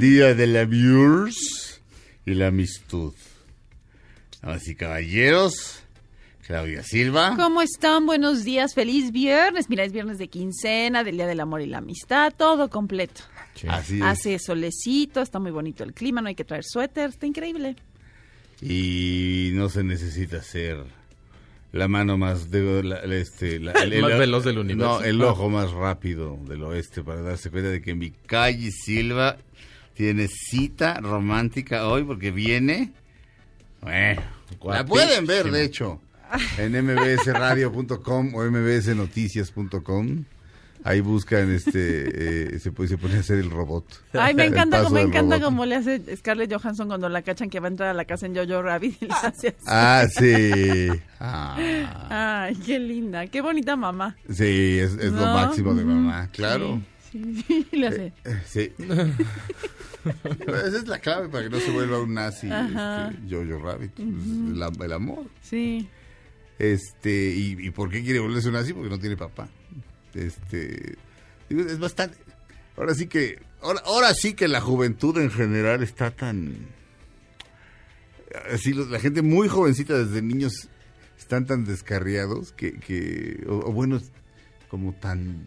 [0.00, 1.80] Día de la Viewers
[2.26, 3.10] y la Amistad.
[4.66, 5.80] Y caballeros,
[6.46, 7.34] Claudia Silva.
[7.36, 8.06] ¿Cómo están?
[8.06, 9.68] Buenos días, feliz viernes.
[9.70, 13.22] Mira, es viernes de quincena, del Día del Amor y la Amistad, todo completo.
[13.68, 14.02] Así es.
[14.02, 17.76] Hace solecito, está muy bonito el clima, no hay que traer suéter, está increíble.
[18.60, 20.84] Y no se necesita ser
[21.72, 25.00] la mano más de la- este, la- Más veloz del universo.
[25.00, 29.36] No, el ojo más rápido del oeste para darse cuenta de que mi calle Silva
[29.94, 32.92] tiene cita romántica hoy porque viene.
[33.80, 34.22] Bueno,
[34.64, 36.00] la pueden ver de hecho
[36.58, 40.24] en mbsradio.com o mbsnoticias.com.
[40.84, 43.84] Ahí buscan este eh, se puede se pone a hacer el robot.
[44.14, 47.60] Ay, me encanta, paso me encanta como le hace Scarlett Johansson cuando la cachan que
[47.60, 49.56] va a entrar a la casa en Jojo Rabbit y le hace así.
[49.66, 50.88] Ah, sí.
[51.24, 52.48] Ah.
[52.48, 54.16] Ay, qué linda, qué bonita mamá.
[54.28, 56.80] Sí, es, es lo máximo de mamá, claro.
[56.82, 58.12] Sí, sí, le hace.
[58.24, 58.72] Eh, Sí.
[60.04, 63.92] Esa es la clave para que no se vuelva un nazi este, Jojo Rabbit.
[63.92, 65.26] Pues, el, am- el amor.
[65.42, 65.88] Sí.
[66.58, 68.72] Este, y, y por qué quiere volverse un nazi?
[68.72, 69.48] Porque no tiene papá.
[70.14, 70.96] Este,
[71.48, 72.16] es bastante.
[72.76, 76.56] Ahora sí que, ahora, ahora sí que la juventud en general está tan.
[78.52, 80.68] Así, la gente muy jovencita desde niños
[81.18, 84.00] están tan descarriados que, que o, o bueno,
[84.68, 85.46] como tan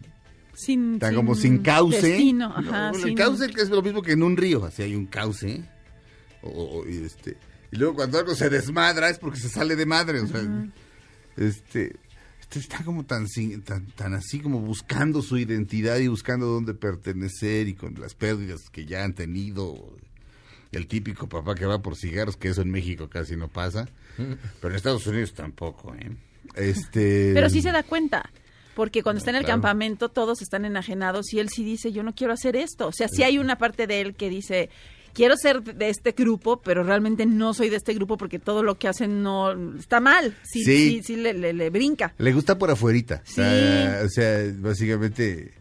[0.56, 2.00] Sin, Está como sin cauce.
[2.00, 2.92] Destino, No, ajá.
[3.04, 5.62] el cauce es lo mismo que en un río, así hay un cauce.
[6.42, 6.48] O,
[6.80, 7.36] o- y, este,
[7.70, 10.20] y luego cuando algo se desmadra es porque se sale de madre.
[10.20, 10.40] O sea,
[11.36, 11.96] este,
[12.40, 16.72] este está como tan, sin- tan, tan así como buscando su identidad y buscando dónde
[16.74, 19.96] pertenecer y con las pérdidas que ya han tenido.
[20.72, 23.88] El típico papá que va por cigarros, que eso en México casi no pasa.
[24.16, 26.10] Pero en Estados Unidos tampoco, ¿eh?
[26.54, 28.30] Este, Pero sí se da cuenta.
[28.76, 29.54] Porque cuando está en el claro.
[29.62, 32.86] campamento todos están enajenados y él sí dice, yo no quiero hacer esto.
[32.88, 34.68] O sea, sí hay una parte de él que dice,
[35.14, 38.74] quiero ser de este grupo, pero realmente no soy de este grupo porque todo lo
[38.78, 40.36] que hacen no está mal.
[40.44, 40.76] Sí, Sí.
[40.90, 42.12] sí, sí, le, le- le brinca.
[42.18, 43.22] Le gusta por afuerita.
[43.24, 43.40] Sí.
[43.40, 45.54] O sea, o sea, básicamente,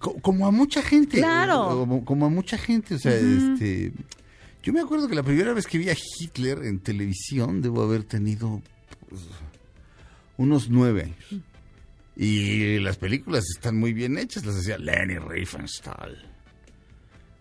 [0.00, 1.18] co- como a mucha gente.
[1.18, 1.68] Claro.
[1.68, 2.96] Como, como a mucha gente.
[2.96, 3.92] O sea, este.
[4.64, 8.02] Yo me acuerdo que la primera vez que vi a Hitler en televisión, debo haber
[8.02, 8.60] tenido
[9.08, 9.22] pues,
[10.38, 11.42] unos nueve años.
[12.16, 16.16] Y las películas están muy bien hechas, las hacía Lenny Riefenstahl.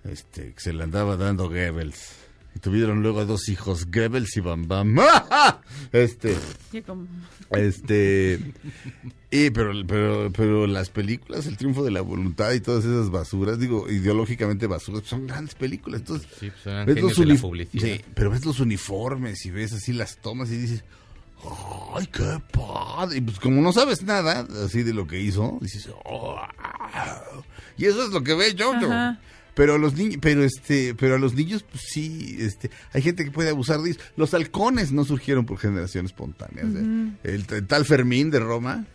[0.04, 2.12] Este, que se le andaba dando Goebbels.
[2.56, 4.98] Y tuvieron luego dos hijos, Goebbels y Bam Bam.
[5.92, 6.36] Este.
[7.52, 8.40] Este.
[9.32, 13.60] Y, pero, pero, pero las películas, El triunfo de la voluntad y todas esas basuras,
[13.60, 16.02] digo, ideológicamente basuras, son grandes películas.
[16.02, 17.86] Entonces, Sí, pues eran ves los de la uni- publicidad.
[17.88, 20.84] sí, pero ves los uniformes y ves así las tomas y dices,
[21.96, 23.18] ¡ay, qué padre!
[23.18, 26.40] Y pues como no sabes nada así de lo que hizo, dices, ¡oh!
[27.78, 28.86] Y eso es lo que ve Jojo.
[28.86, 29.20] Ajá.
[29.56, 33.24] Pero a los niños, pero este, pero a los niños, pues sí, este, hay gente
[33.24, 34.04] que puede abusar de ellos.
[34.18, 36.64] Los halcones no surgieron por generación espontánea.
[36.64, 38.86] sea, el, el tal Fermín de Roma,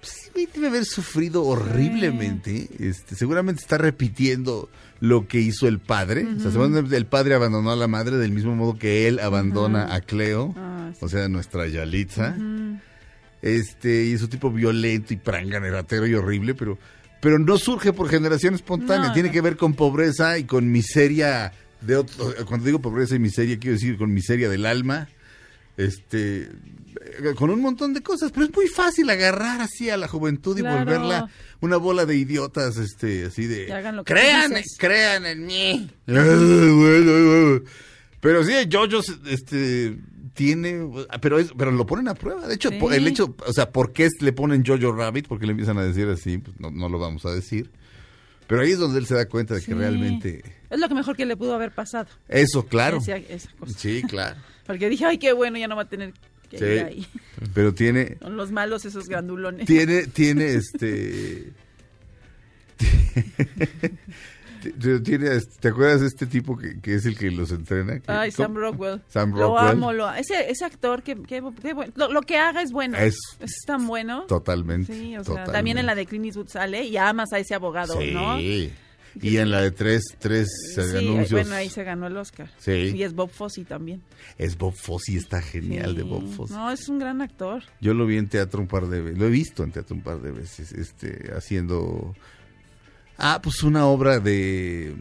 [0.00, 2.68] pues sí debe haber sufrido horriblemente.
[2.78, 4.70] Este, seguramente está repitiendo
[5.00, 6.26] lo que hizo el padre.
[6.44, 10.00] O sea, el padre abandonó a la madre del mismo modo que él abandona a
[10.00, 10.98] Cleo, Ah, sí.
[11.04, 12.34] o sea, nuestra Yalitza.
[13.42, 16.78] Este, y es un tipo violento y pranganeratero y horrible, pero,
[17.20, 19.08] pero no surge por generación espontánea.
[19.08, 19.32] No, Tiene no.
[19.32, 23.74] que ver con pobreza y con miseria de otro, cuando digo pobreza y miseria, quiero
[23.74, 25.08] decir con miseria del alma,
[25.76, 26.48] este,
[27.36, 30.60] con un montón de cosas, pero es muy fácil agarrar así a la juventud y
[30.62, 30.78] Claro.
[30.84, 31.30] volverla
[31.60, 34.76] una bola de idiotas, este, así de, hagan lo que crean, tú dices".
[34.78, 35.90] crean en mí.
[38.20, 39.98] Pero sí, Jojo, este,
[40.34, 40.88] tiene,
[41.20, 42.46] pero es, pero lo ponen a prueba.
[42.48, 42.78] De hecho, Sí.
[42.92, 45.28] el hecho, o sea, ¿por qué le ponen Jojo Rabbit?
[45.28, 47.70] Porque le empiezan a decir así, pues no, no lo vamos a decir.
[48.48, 49.72] Pero ahí es donde él se da cuenta de que Sí.
[49.74, 50.42] realmente...
[50.70, 52.06] Es lo que mejor que le pudo haber pasado.
[52.28, 52.98] Eso, claro.
[52.98, 53.78] Esa, esa cosa.
[53.78, 54.36] Sí, claro.
[54.66, 56.12] Porque dije, ay, qué bueno, ya no va a tener
[56.48, 56.64] que Sí.
[56.64, 57.06] ahí.
[57.54, 59.66] Pero tiene, Son los malos esos grandulones.
[59.66, 61.52] tiene, tiene este...
[65.04, 65.28] Tiene,
[65.60, 68.00] ¿Te acuerdas de este tipo que, que es el que los entrena?
[68.08, 68.54] Ay, Sam.
[68.56, 69.00] Rockwell.
[69.08, 69.68] Sam Lo Rockwell.
[69.72, 71.92] amo, lo ese, ese actor, que, que, que bueno.
[71.94, 72.96] lo, lo que haga es bueno.
[72.98, 74.22] Es- Es, tan bueno.
[74.26, 74.92] Totalmente.
[74.92, 75.52] Sí, o sea, totalmente.
[75.52, 78.10] también en la de Clint Eastwood sale y amas a ese abogado, Sí.
[78.12, 78.38] ¿no?
[79.22, 81.30] Y en la de tres, tres Sí, anuncios.
[81.30, 82.50] bueno, ahí se ganó el Oscar.
[82.58, 82.92] Sí.
[82.94, 84.02] Y es Bob Fosse también.
[84.38, 86.02] Es Bob Fosse, está genial de.
[86.02, 86.54] Bob Fosse.
[86.54, 87.62] No, es un gran actor.
[87.80, 90.02] Yo lo vi en teatro un par de veces, lo he visto en teatro un
[90.02, 92.14] par de veces, este, haciendo,
[93.18, 94.94] ah, pues una obra de,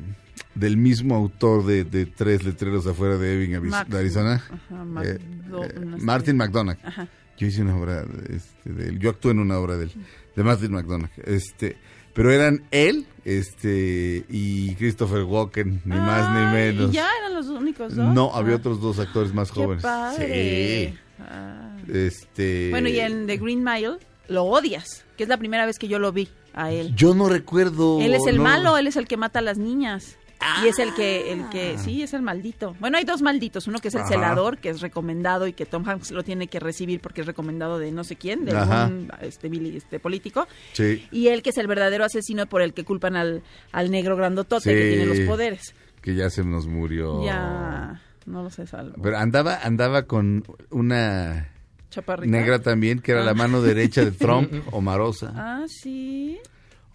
[0.53, 5.17] del mismo autor de, de Tres Letreros afuera de Ebbing, Max- de Arizona, Ajá, eh,
[5.19, 6.03] eh, no sé.
[6.03, 6.77] Martin McDonagh.
[6.83, 7.07] Ajá.
[7.37, 9.91] Yo hice una obra de, este, de él, yo actué en una obra de él,
[10.37, 11.75] de Martin McDonagh, este,
[12.15, 16.89] pero eran él, este, y Christopher Walken, ni más ni menos.
[16.89, 18.11] ¿Y ya eran los únicos dos?
[18.13, 19.83] No, había Ah, otros dos actores más Qué jóvenes.
[19.83, 20.89] padre.
[20.93, 20.99] Sí.
[21.19, 21.77] Ah.
[21.93, 22.69] Este.
[22.71, 23.97] Bueno, y en The Green Mile
[24.29, 26.95] lo odias, que es la primera vez que yo lo vi a él.
[26.95, 28.01] Yo no recuerdo.
[28.01, 28.43] Él es el no.
[28.43, 30.17] malo, él es el que mata a las niñas.
[30.63, 32.75] Y es el que, el que, sí, es el maldito.
[32.79, 34.09] Bueno, hay dos malditos, uno que es el Ajá.
[34.09, 37.79] celador, que es recomendado y que Tom Hanks lo tiene que recibir porque es recomendado
[37.79, 39.47] de no sé quién, de algún este,
[39.77, 40.47] este, político.
[40.73, 44.15] Sí, Y él que es el verdadero asesino por el que culpan al, al negro
[44.15, 45.73] grandotote que tiene los poderes.
[46.01, 47.23] que ya se nos murió.
[47.25, 48.95] Ya, no lo sé, salvo.
[49.01, 51.49] Pero andaba, andaba con una
[51.89, 52.29] Chaparrita.
[52.37, 53.35] negra también, que era la Ah.
[53.35, 55.31] mano derecha de Trump, Omarosa.
[55.35, 56.37] Ah, sí.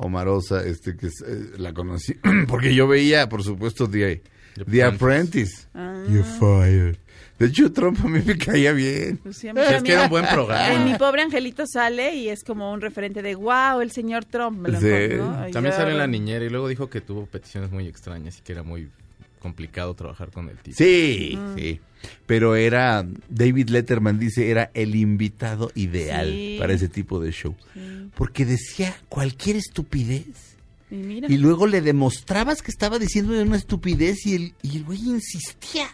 [0.00, 2.14] Omarosa, este que es, eh, la conocí.
[2.48, 4.22] Porque yo veía, por supuesto, The,
[4.56, 5.68] The The Apprentice.
[5.74, 6.02] Ah.
[6.08, 6.96] You're fired.
[7.38, 9.16] De hecho, Trump a mí me caía bien.
[9.22, 10.74] Pues siempre, Sí, es que mira, era un buen programa.
[10.74, 14.58] En mi pobre angelito sale y es como un referente de wow, el señor Trump.
[14.58, 15.16] Me lo Sí.
[15.52, 18.42] También yo- sale en la niñera y luego dijo que tuvo peticiones muy extrañas y
[18.42, 18.90] que era muy
[19.40, 20.76] complicado trabajar con el tipo.
[20.76, 21.80] Sí, sí.
[22.26, 26.56] Pero era, David Letterman dice, era el invitado ideal Sí.
[26.58, 27.54] para ese tipo de show.
[27.74, 27.80] Sí.
[28.14, 30.56] Porque decía cualquier estupidez.
[30.90, 31.30] Y mira.
[31.30, 35.86] Y luego le demostrabas que estaba diciendo una estupidez y el, y el güey insistía.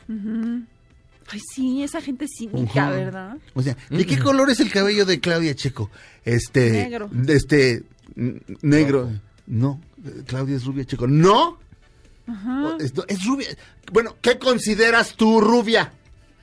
[1.28, 2.94] Ay, sí, esa gente cínica, Ujú.
[2.96, 3.36] ¿verdad?
[3.54, 5.90] O sea, ¿de qué color es el cabello de Claudia Checo?
[6.24, 6.70] Este.
[6.70, 7.10] Negro.
[7.26, 7.82] Este.
[8.62, 9.10] Negro.
[9.48, 9.80] No,
[10.26, 11.06] Claudia es rubia Checo.
[11.08, 11.58] ¡No!
[12.26, 12.76] Ajá.
[12.78, 13.48] Es, rubia.
[13.92, 15.92] Bueno, ¿qué consideras tú rubia?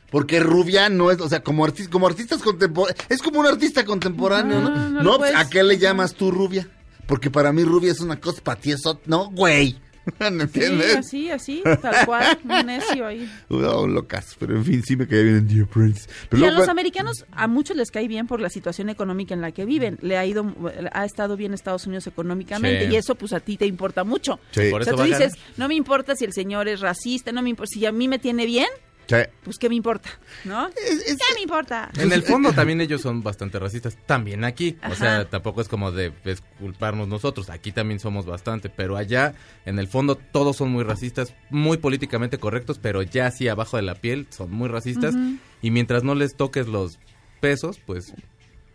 [0.10, 3.84] Porque rubia no es, o sea, como, artista, como artistas contemporáneos, es como un artista
[3.84, 4.90] contemporáneo, ¿no?
[5.02, 6.70] no pues, ¿a qué le llamas tú rubia?
[7.08, 9.78] Porque para mí rubia es una cosa, para ti es no, güey.
[10.20, 10.96] ¿No Sí, entiendes?
[10.98, 13.30] así, así, tal cual, un necio ahí.
[13.50, 16.10] No, locas, pero en fin, sí me caía bien en The Prince.
[16.30, 19.42] Pero y a los americanos a muchos les cae bien por la situación económica en
[19.42, 19.98] la que viven.
[20.02, 20.46] Le ha ido,
[20.92, 22.94] ha estado bien Estados Unidos económicamente Sí.
[22.94, 24.40] y eso pues a ti te importa mucho.
[24.52, 24.70] Sí.
[24.72, 27.42] Por o sea, eso tú dices, no me importa si el señor es racista, no
[27.42, 28.68] me importa, si a mí me tiene bien,
[29.08, 29.16] Sí.
[29.44, 30.10] pues qué me importa,
[30.46, 30.68] ¿no?
[30.70, 31.90] Es- es- ¿Qué me importa?
[31.98, 34.78] En el fondo también ellos son bastante racistas, también aquí.
[34.90, 36.14] O sea, tampoco es como de
[36.60, 39.34] culparnos nosotros, aquí también somos bastante, pero allá
[39.66, 43.84] en el fondo todos son muy racistas, muy políticamente correctos, pero ya así abajo de
[43.84, 45.14] la piel son muy racistas
[45.62, 46.98] y mientras no les toques los
[47.42, 48.14] pesos, pues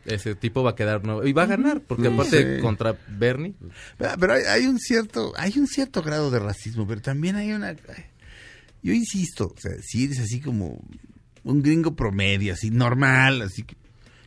[0.05, 2.15] ese tipo va a quedar nuevo y va a ganar, porque Sí.
[2.15, 2.63] aparte Sí.
[2.63, 3.55] contra Bernie,
[3.97, 7.53] Pero pero hay, hay un cierto, hay un cierto grado de racismo, pero también hay
[7.53, 7.75] una.
[8.83, 10.81] Yo insisto, o sea, si eres así como
[11.45, 13.77] un gringo promedio, así normal, así que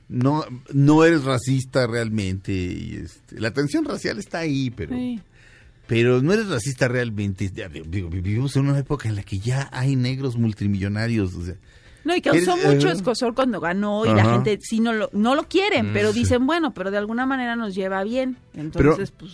[0.09, 0.43] no,
[0.73, 2.51] no eres racista realmente.
[2.53, 5.19] Y este, la tensión racial está ahí, pero, Sí.
[5.87, 7.49] pero no eres racista realmente.
[7.53, 11.55] Ya, digo, vivimos en una época en la que ya hay negros multimillonarios, o sea,
[12.03, 15.09] No, y causó Eres- mucho eh, escosor cuando ganó y la gente sí no lo,
[15.13, 16.19] no lo quieren, Mm, pero sí.
[16.19, 18.37] dicen, bueno, pero de alguna manera nos lleva bien.
[18.55, 19.31] Entonces, pues...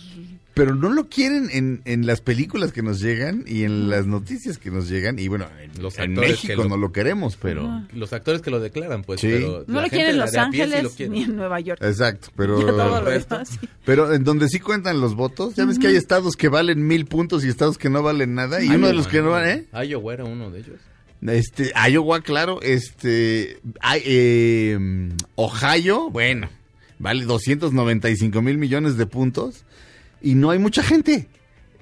[0.58, 4.58] pero no lo quieren en, en las películas que nos llegan y en las noticias
[4.58, 5.18] que nos llegan.
[5.18, 7.84] Y bueno, en, Los en que México lo- no lo queremos, pero...
[7.94, 9.28] Los actores que lo declaran, pues, Sí.
[9.30, 11.10] pero No lo quieren en Los sí Ángeles quiere.
[11.12, 11.80] ni en Nueva York.
[11.82, 12.58] Exacto, pero...
[12.60, 13.10] Todo lo
[13.46, 13.58] sí.
[13.84, 17.06] Pero en donde sí cuentan los votos, ya ves que hay estados que valen mil
[17.06, 18.60] puntos y estados que no valen nada.
[18.62, 19.86] Y uno de los que no valen, ¿eh?
[19.86, 20.76] Iowa era uno de ellos.
[21.22, 26.48] Este, Iowa, claro, este, hay, eh, Ohio, bueno,
[26.98, 29.64] vale 295 mil millones de puntos
[30.20, 31.28] y no hay mucha gente.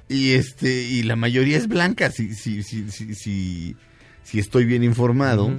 [0.09, 3.76] Y este, y la mayoría es blanca, si, si, si, si, si,
[4.23, 5.52] si estoy bien informado.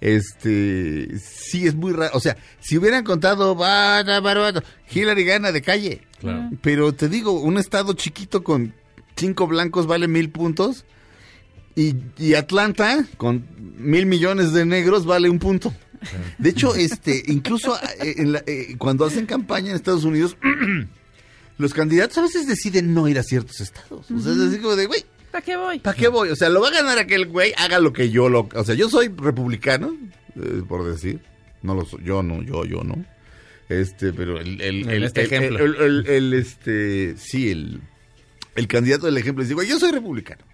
[0.00, 2.10] Este, sí es muy raro.
[2.14, 3.56] O sea, si hubieran contado,
[4.92, 6.02] Hillary gana de calle.
[6.20, 6.50] Claro.
[6.60, 8.74] Pero te digo, un estado chiquito con
[9.16, 10.84] cinco blancos vale mil puntos.
[11.76, 13.46] Y, y Atlanta, con
[13.78, 15.74] mil millones de negros, vale un punto.
[16.38, 20.36] De hecho, este, incluso eh, en la- eh, cuando hacen campaña en Estados Unidos,
[21.58, 24.10] los candidatos a veces deciden no ir a ciertos estados.
[24.10, 25.78] O sea, es así como de, güey, ¿Para qué voy?
[25.80, 26.28] ¿para qué voy?
[26.30, 28.48] O sea, lo va a ganar aquel güey, haga lo que yo lo...
[28.54, 29.96] O sea, yo soy republicano,
[30.36, 31.20] eh, por decir.
[31.62, 33.04] No lo soy, yo no, yo, yo no.
[33.68, 34.60] Este, pero el...
[34.60, 35.64] el, este el- ejemplo.
[35.64, 37.80] el- el- el, este, sí, el,
[38.54, 40.44] el candidato del ejemplo dice, güey, yo soy republicano.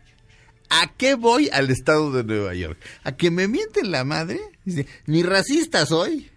[0.70, 2.78] ¿A qué voy al estado de Nueva York?
[3.02, 4.40] ¿A que me mienten la madre?
[4.64, 6.30] Dice, ni racista soy.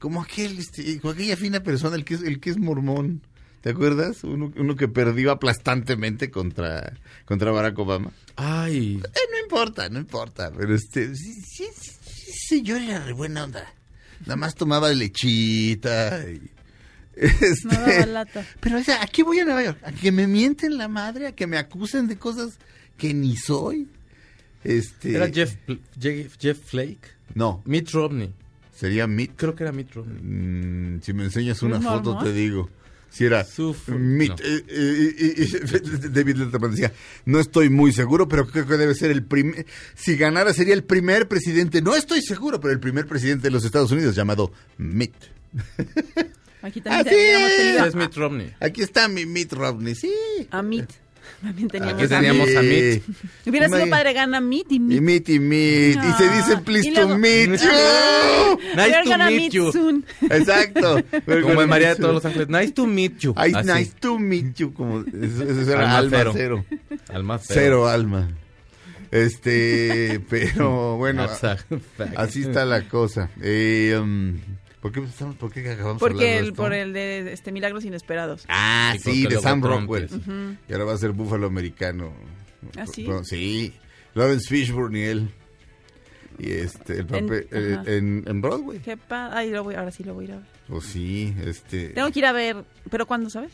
[0.00, 3.22] Como aquel, este, como aquella fina persona, el que es, el que es mormón.
[3.66, 4.22] ¿Te acuerdas?
[4.22, 6.92] Uno, uno que perdió aplastantemente contra,
[7.24, 8.12] contra Barack Obama.
[8.36, 10.52] Ay, Eh, no importa, no importa.
[10.56, 13.64] Pero este, sí, sí, sí, sí, señor era re buena onda.
[14.20, 16.22] Nada más tomaba lechita.
[16.30, 16.48] Y,
[17.16, 18.46] este, No daba lata.
[18.60, 19.80] Pero o sea, ¿a qué voy a Nueva York?
[19.82, 21.26] ¿A que me mienten la madre?
[21.26, 22.60] ¿A que me acusen de cosas
[22.96, 23.88] que ni soy?
[24.62, 25.56] Este, ¿era Jeff,
[26.00, 27.08] Jeff, Jeff Flake?
[27.34, 28.32] No, Mitt Romney.
[28.72, 29.32] sería Mitt.
[29.34, 30.22] Creo que era Mitt Romney.
[30.22, 32.70] Mm, si me enseñas una ¿Es foto, te digo.
[33.16, 34.30] Si era Su fu- Mitt.
[34.30, 34.36] no.
[34.44, 36.92] eh, eh, eh, David Letterman decía,
[37.24, 39.64] no estoy muy seguro, pero creo que debe ser el primer...
[39.94, 43.64] Si ganara sería el primer presidente, no estoy seguro, pero el primer presidente de los
[43.64, 45.14] Estados Unidos llamado Mitt.
[46.62, 47.06] Aquí también
[47.80, 48.52] Ah, es Mitt Romney.
[48.60, 50.12] Aquí está mi Mitt Romney, sí.
[50.50, 50.90] a Meet.
[51.42, 53.02] También teníamos Aquí a teníamos Meet.
[53.46, 53.48] a.
[53.50, 55.00] Hubiera sido padre gana Meet y Y Meet.
[55.02, 55.96] Mitt y Mitt.
[55.98, 57.68] y se dice Ah, please y to luego- meet you.
[58.76, 59.72] Nice to meet meet you.
[59.72, 60.04] soon.
[60.30, 61.02] Exacto.
[61.42, 62.48] Como en María de todos los ángeles.
[62.48, 63.32] Nice to meet you.
[63.36, 63.70] Ay, Así.
[63.72, 64.72] nice to meet you.
[64.72, 66.64] Como, eso, eso era Alma alma cero.
[66.68, 67.40] cero.
[67.42, 68.28] Cero alma.
[69.10, 71.26] Este, pero bueno,
[72.16, 73.30] así está la cosa.
[73.40, 74.38] Eh, um,
[74.86, 76.62] ¿por, qué estamos, ¿Por qué acabamos Porque el, esto?
[76.62, 78.44] por el de este Milagros Inesperados.
[78.48, 80.08] Ah, sí, de Sam Rockwell.
[80.68, 82.12] Y ahora va a ser búfalo americano.
[82.78, 83.04] ¿Ah, sí?
[83.04, 83.74] Bueno, sí.
[84.14, 85.30] Lawrence Fishburne y él.
[86.38, 88.78] Y este, el papel En- eh, en, en Broadway.
[88.78, 90.46] Qué Ay, lo voy, ahora sí lo voy a ir a ver.
[90.68, 91.88] Pues sí, este.
[91.90, 93.52] Tengo que ir a ver, ¿pero cuándo, sabes?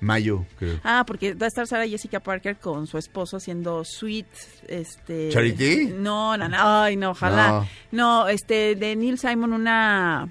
[0.00, 0.78] Mayo, creo.
[0.84, 4.26] Ah, porque va a estar Sarah Jessica Parker con su esposo haciendo Sweet,
[4.68, 5.30] este...
[5.30, 5.94] ¿Charity?
[5.96, 7.66] No, no, no, ay, no, ojalá.
[7.90, 10.28] No, este, de Neil Simon, una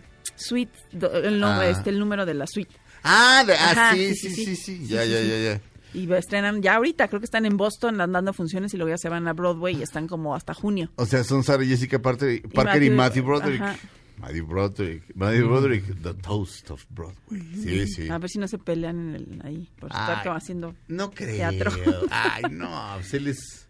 [0.92, 1.70] Do- el, nombre, Ah.
[1.72, 2.74] este, el número de la Suite.
[3.04, 4.88] Ah, de- ah, Ajá, sí, sí, sí, sí, sí, sí, sí.
[4.88, 5.62] Ya, ya, ya, ya.
[5.94, 9.10] Y estrenan ya ahorita, creo que están en Boston dando funciones y luego ya se
[9.10, 10.92] van a Broadway y están como hasta junio.
[10.98, 13.62] O sea, son Sarah Jessica Parker, Parker y, Matthew Matthew- Broderick.
[13.62, 13.76] ajá.
[14.18, 15.16] Matthew Broderick.
[15.16, 17.42] Matthew Broderick, the toast of Broadway.
[17.56, 18.10] Sí, sí.
[18.10, 20.76] A ver si no se pelean en el- ahí, por estar Ay, como haciendo...
[20.90, 21.36] No creo.
[21.38, 21.72] Teatro.
[22.12, 23.68] Ay, no, pues él es,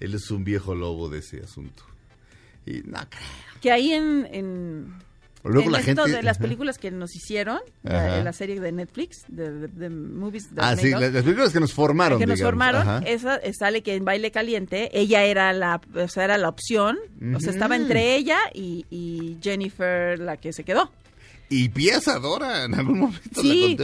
[0.00, 1.84] él es un viejo lobo de ese asunto.
[2.66, 3.22] Y no creo.
[3.60, 4.28] Que ahí en...
[4.32, 4.94] en
[5.44, 6.16] Luego en la esto gente.
[6.16, 10.48] de las películas que nos hicieron, la, la serie de Netflix, de, de- de Movies
[10.56, 12.18] Ah, sí, las, las películas que nos formaron.
[12.20, 12.98] que nos formaron, Ajá.
[13.06, 16.96] esa eh, sale que en Baile Caliente, ella era la, o sea, era la opción,
[17.34, 20.90] o sea, estaba entre ella y, y Jennifer, la que se quedó.
[21.48, 23.42] Y Piazza Dora en algún momento.
[23.42, 23.76] Sí,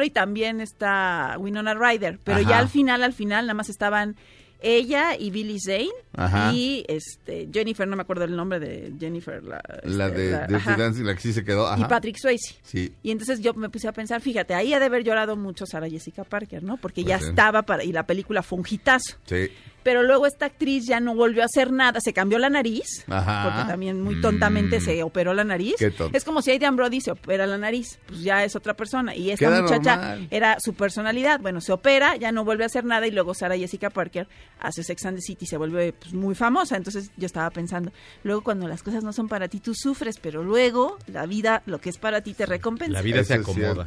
[0.00, 2.48] y también está Winona Ryder, pero Ajá.
[2.50, 4.16] ya al final, al final, nada más estaban
[4.62, 6.52] ella y Billy Zane Ajá.
[6.52, 10.76] y este Jennifer, no me acuerdo el nombre de Jennifer, la, La este, de la-
[10.76, 11.66] Dancing, la que sí se quedó.
[11.66, 11.80] Ajá.
[11.80, 12.56] y Patrick Swayze.
[12.62, 12.92] Sí.
[13.02, 15.88] Y entonces yo me puse a pensar, fíjate, ahí ha de haber llorado mucho Sarah
[15.88, 16.76] Jessica Parker, ¿no?
[16.76, 17.26] Porque Pues ya sí.
[17.30, 19.16] estaba para y la película fue un hitazo.
[19.26, 19.48] Sí.
[19.82, 23.42] Pero luego esta actriz ya no volvió a hacer nada, se cambió la nariz, Ajá.
[23.44, 24.80] porque también muy tontamente Mm.
[24.82, 25.74] se operó la nariz.
[25.78, 26.16] Qué tonto.
[26.16, 29.14] Es como si Adrian Brody se opera la nariz, pues ya es otra persona.
[29.16, 30.28] Y esta Queda muchacha normal.
[30.30, 31.40] era su personalidad.
[31.40, 34.28] Bueno, se opera, ya no vuelve a hacer nada y luego Sarah Jessica Parker
[34.60, 36.76] hace Sex and the City y se vuelve pues, muy famosa.
[36.76, 40.42] Entonces yo estaba pensando, luego cuando las cosas no son para ti, tú sufres, pero
[40.42, 42.92] luego la vida, lo que es para ti, te recompensa.
[42.92, 43.86] La vida Eso se es acomoda.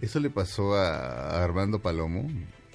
[0.00, 2.28] Eso le pasó a Armando Palomo.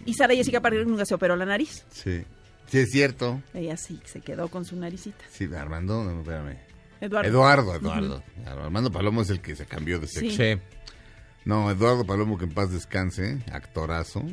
[0.06, 1.84] Y Sarah Jessica Parker nunca se operó la nariz.
[1.92, 2.24] Sí.
[2.68, 3.42] Sí, es cierto.
[3.54, 5.24] Ella sí, se quedó con su naricita.
[5.32, 6.58] Sí, Armando, no, espérame.
[7.00, 7.30] Eduardo.
[7.30, 8.24] Eduardo, Eduardo.
[8.46, 10.44] Armando Palomo es el que se cambió de sexo.
[10.44, 10.60] Sí.
[11.46, 14.24] No, Eduardo Palomo, que en paz descanse, actorazo.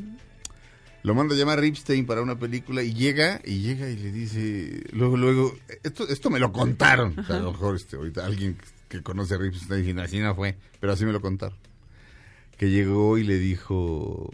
[1.04, 4.82] Lo manda a llamar Ripstein para una película y llega, y llega y le dice,
[4.92, 7.18] luego, luego, esto, esto me lo contaron.
[7.18, 8.56] O sea, a lo mejor este, ahorita alguien
[8.88, 11.58] que conoce a Ripstein así no fue, pero así me lo contaron.
[12.56, 14.30] Que llegó y le dijo,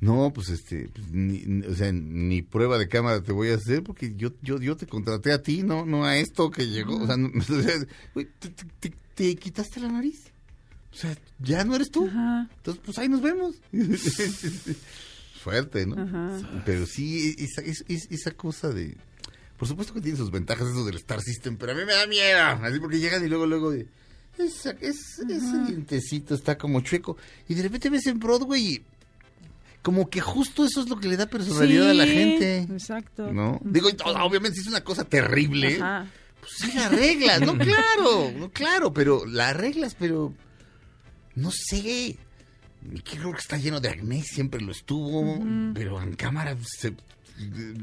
[0.00, 3.82] no, pues este, pues, ni, o sea, ni prueba de cámara te voy a hacer
[3.82, 7.02] porque yo, yo, yo te contraté a ti, no, no a esto que llegó.
[7.02, 10.20] O sea, no- o sea, te, te- te- te quitaste la nariz.
[10.92, 12.06] O sea, ya no eres tú.
[12.06, 12.48] Ajá.
[12.56, 13.56] Entonces, pues ahí nos vemos.
[15.42, 16.00] Fuerte, ¿no?
[16.02, 16.62] Ajá.
[16.64, 18.96] Pero sí, esa, es- es- esa cosa de...
[19.56, 22.06] Por supuesto que tiene sus ventajas eso del Star System, pero a mí me da
[22.06, 22.38] miedo.
[22.64, 23.86] Así porque llegan y luego, luego de...
[24.38, 27.16] Esa, es- ese dientecito está como chueco.
[27.48, 28.82] Y de repente ves en Broadway y...
[29.82, 32.60] Como que justo eso es lo que le da personalidad a la gente.
[32.62, 33.32] Exacto.
[33.32, 33.60] ¿No?
[33.64, 35.76] Digo, obviamente si es una cosa terrible.
[35.76, 36.06] Ajá.
[36.40, 40.32] Pues sí la arreglas, no claro, no claro, pero la arreglas, pero
[41.34, 42.18] no sé.
[43.04, 45.44] creo que está lleno de acné, siempre lo estuvo,
[45.74, 46.94] pero en cámara se,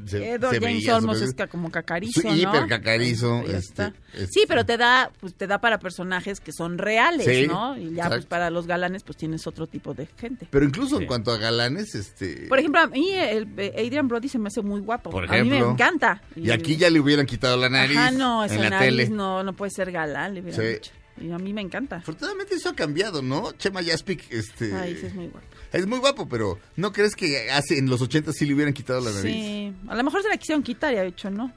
[0.05, 2.35] se, Edward se James veía, Olmos es ca- como cacarizo, ¿no?
[2.35, 3.93] hiper cacarizo, este, está.
[4.13, 7.77] este- Sí, pero te da, pues te da para personajes que son reales, Sí, ¿no?
[7.77, 10.47] Y ya pues para los galanes pues tienes otro tipo de gente.
[10.49, 11.07] Pero incluso en Sí.
[11.07, 12.45] cuanto a galanes, este...
[12.47, 15.09] Por ejemplo, a mí el, eh, Adrian Brody se me hace muy guapo.
[15.09, 15.71] Por a mí me ejemplo.
[15.71, 16.21] encanta.
[16.35, 19.09] y aquí ya le hubieran quitado la nariz Ajá, no, esa en la nariz tele.
[19.09, 20.67] no, no puede ser galán, le hubieran Sí.
[20.73, 20.91] dicho.
[21.17, 21.97] Y a mí me encanta.
[21.97, 23.53] Afortunadamente eso ha cambiado, ¿no?
[23.53, 24.73] Chema Yaspic, este...
[24.73, 25.47] Ay, sí, es muy guapo.
[25.71, 28.99] es muy guapo, pero ¿no crees que hace en los 80 sí le hubieran quitado
[28.99, 29.33] la nariz?
[29.33, 31.53] Sí, a lo mejor se la quisieron quitar y ha dicho no.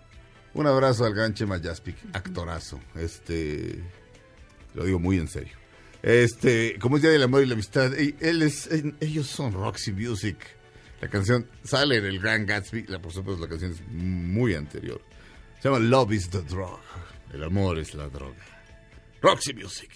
[0.55, 2.81] Un abrazo al gran Chema Yaspic, actorazo.
[2.95, 3.83] Este,
[4.75, 5.57] lo digo muy en serio.
[6.03, 8.69] Este, como es Día del Amor y la Amistad, él es,
[9.01, 10.37] ellos son Roxy Music.
[11.01, 15.01] La canción sale en el Gran Gatsby, la, por supuesto la canción es muy anterior.
[15.61, 16.79] Se llama Love is the Drug.
[17.33, 18.58] El amor es la droga.
[19.21, 19.91] Roxy Music.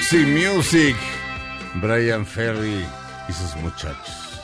[0.00, 0.96] Roxy Music.
[1.74, 2.86] Brian Ferry
[3.28, 4.40] y sus muchachos.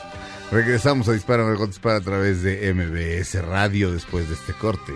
[0.51, 4.93] Regresamos a Dispara Margot Dispara a través de MBS Radio después de este corte.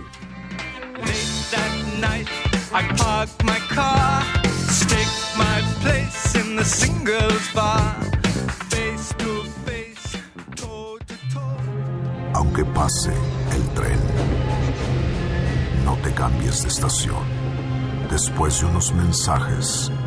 [1.00, 1.17] Late
[1.50, 2.28] that night,
[2.71, 4.24] I park my car,
[4.69, 7.95] stake my place in the singles bar,
[8.69, 10.19] face to face,
[10.56, 11.58] toe to toe.
[12.36, 13.12] Aunque pase
[13.56, 14.00] el tren,
[15.86, 17.26] no te cambies de estación.
[18.12, 19.91] Después de unos mensajes,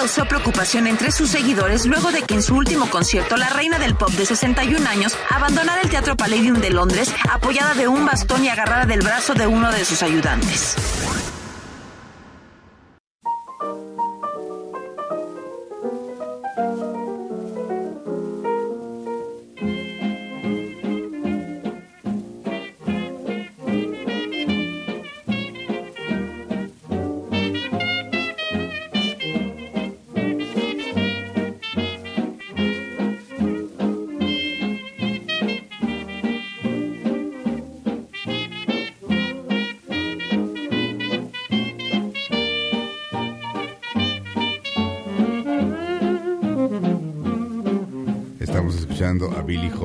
[0.00, 3.94] Causó preocupación entre sus seguidores luego de que en su último concierto la reina del
[3.94, 8.48] pop de 61 años abandonara el Teatro Palladium de Londres apoyada de un bastón y
[8.48, 10.76] agarrada del brazo de uno de sus ayudantes.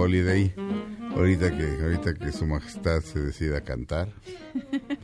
[0.06, 0.54] Holiday.
[1.16, 4.14] Ahorita que, ahorita que su majestad se decida a cantar.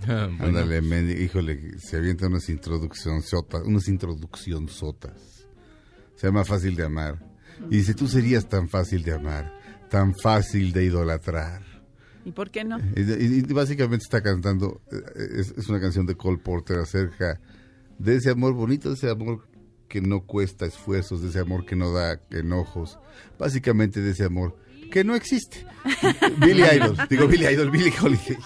[0.08, 5.46] Bueno, Ándale, mendi- híjole, se avienta unas introducción sotas, unas introducción sotas.
[6.16, 7.20] Se llama Fácil de Amar.
[7.70, 9.54] Y dice, tú serías tan fácil de amar,
[9.90, 11.62] tan fácil de idolatrar.
[12.26, 12.80] ¿Y por qué no?
[12.96, 14.98] Y, y- y básicamente está cantando, eh,
[15.40, 17.40] es, es una canción de Cole Porter acerca
[18.00, 19.48] de ese amor bonito, de ese amor
[19.88, 22.98] que no cuesta esfuerzos, de ese amor que no da enojos,
[23.38, 24.58] básicamente de ese amor
[24.92, 25.66] que no existe.
[26.38, 28.38] Billy Idol, digo Billy Idol, Billy Holiday.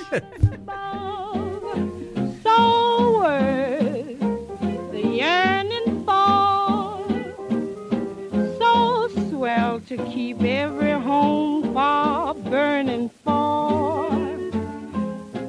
[9.88, 14.10] to keep every home fire burning for.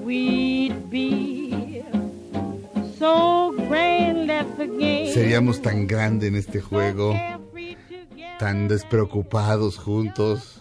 [0.05, 0.91] We'd
[2.99, 5.13] so grand at the game.
[5.13, 7.15] Seríamos tan grande en este juego,
[8.39, 10.56] tan despreocupados juntos,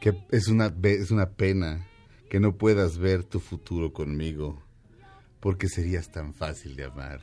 [0.00, 1.86] que es una, es una pena
[2.28, 4.62] que no puedas ver tu futuro conmigo,
[5.40, 7.20] porque serías tan fácil de amar.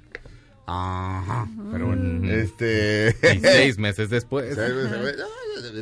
[0.69, 1.47] Ajá.
[1.71, 3.15] Pero bueno, este...
[3.35, 4.57] Y seis meses después.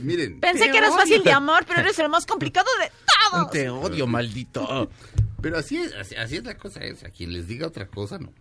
[0.03, 2.91] Miren, Pensé que eras fácil de amor, pero eres el más complicado de
[3.31, 3.51] todos.
[3.51, 4.89] Te odio, maldito.
[5.41, 8.19] pero así es, así, así es la cosa, es, a quien les diga otra cosa,
[8.19, 8.31] no.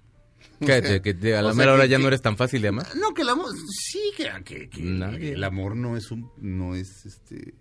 [0.61, 2.61] Cállate, que te- a la o sea, mera hora que- ya no eres tan fácil
[2.63, 2.87] de amar.
[2.97, 5.33] No, que el amor, sí, que, que- que Nadie.
[5.33, 7.55] el amor no es un, no es este,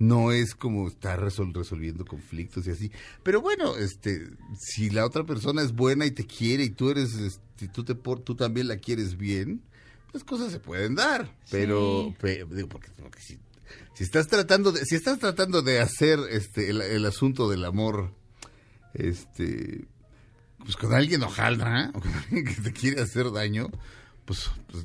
[0.00, 2.90] no es como estar resol- resolviendo conflictos y así.
[3.22, 7.12] Pero bueno, este, si la otra persona es buena y te quiere y tú eres,
[7.14, 9.62] este, tú te por, tú también la quieres bien,
[10.10, 11.36] pues cosas se pueden dar.
[11.50, 12.16] Pero, Sí.
[12.20, 13.38] pe- digo, porque, porque si,
[13.94, 18.12] si estás tratando de, si estás tratando de hacer este, el, el asunto del amor,
[18.94, 19.86] este,
[20.58, 23.68] pues con alguien hojaldra, o con alguien que te quiere hacer daño,
[24.24, 24.84] pues, pues,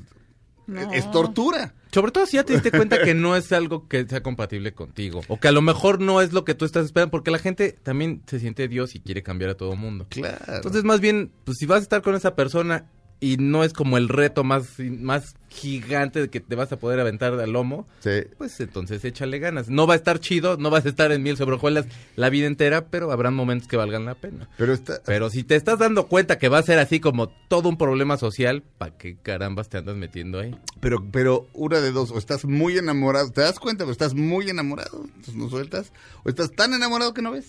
[0.66, 0.92] No.
[0.92, 1.74] es tortura.
[1.92, 5.22] Sobre todo si ya te diste cuenta que no es algo que sea compatible contigo.
[5.28, 7.10] O que a lo mejor no es lo que tú estás esperando.
[7.10, 10.06] Porque la gente también se siente Dios y quiere cambiar a todo mundo.
[10.10, 10.56] Claro.
[10.56, 13.96] Entonces, más bien, pues si vas a estar con esa persona y no es como
[13.96, 18.10] el reto más, más gigante de que te vas a poder aventar al lomo, Sí.
[18.36, 19.70] pues entonces échale ganas.
[19.70, 22.46] No va a estar chido, no vas a estar en miel sobre hojuelas la vida
[22.46, 24.48] entera, pero habrán momentos que valgan la pena.
[24.58, 27.70] Pero está, Pero si te estás dando cuenta que va a ser así como todo
[27.70, 30.54] un problema social, ¿para qué carambas te andas metiendo ahí?
[30.80, 34.50] pero, pero una de dos, o estás muy enamorado, te das cuenta, pero estás muy
[34.50, 35.90] enamorado, entonces no sueltas,
[36.22, 37.46] o estás tan enamorado que no ves.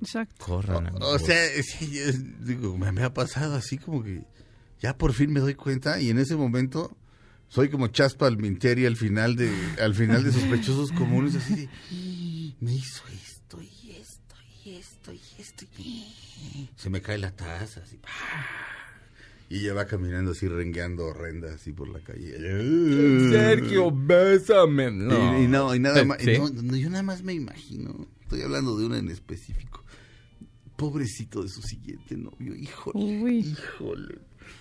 [0.00, 0.34] Exacto.
[0.46, 4.22] Corran, O sea, sí, es- digo, me, me ha pasado así como que
[4.82, 6.94] ya por fin me doy cuenta y en ese momento
[7.48, 12.56] soy como Chaspa Alminteri al final de al final de sospechosos comunes así de "Y
[12.60, 17.80] me hizo esto y esto y esto y esto y se me cae la taza
[17.84, 17.98] así
[19.48, 22.32] y ella va caminando así rengueando horrenda así por la calle
[23.30, 24.90] Sergio, bésame.
[24.90, 25.38] No.
[25.38, 26.22] y, y no, y nada más.
[26.22, 26.38] Sí.
[26.38, 28.06] no, no, yo nada más me imagino.
[28.22, 29.81] Estoy hablando de una en específico.
[30.82, 32.54] Pobrecito de su siguiente novio.
[32.54, 32.98] Híjole.
[33.22, 33.38] Uy.
[33.38, 34.18] Híjole.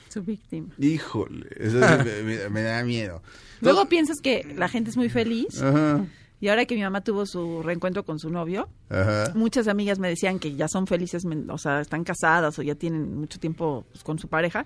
[0.10, 0.74] Su víctima.
[0.78, 1.48] Híjole.
[1.58, 3.22] Eso me, me- me da miedo.
[3.62, 5.62] Luego piensas que la gente es muy feliz.
[5.62, 6.06] Ajá.
[6.40, 9.32] Y ahora que mi mamá tuvo su reencuentro con su novio, Ajá.
[9.36, 13.16] muchas amigas me decían que ya son felices, o sea, están casadas o ya tienen
[13.16, 14.66] mucho tiempo pues, con su pareja.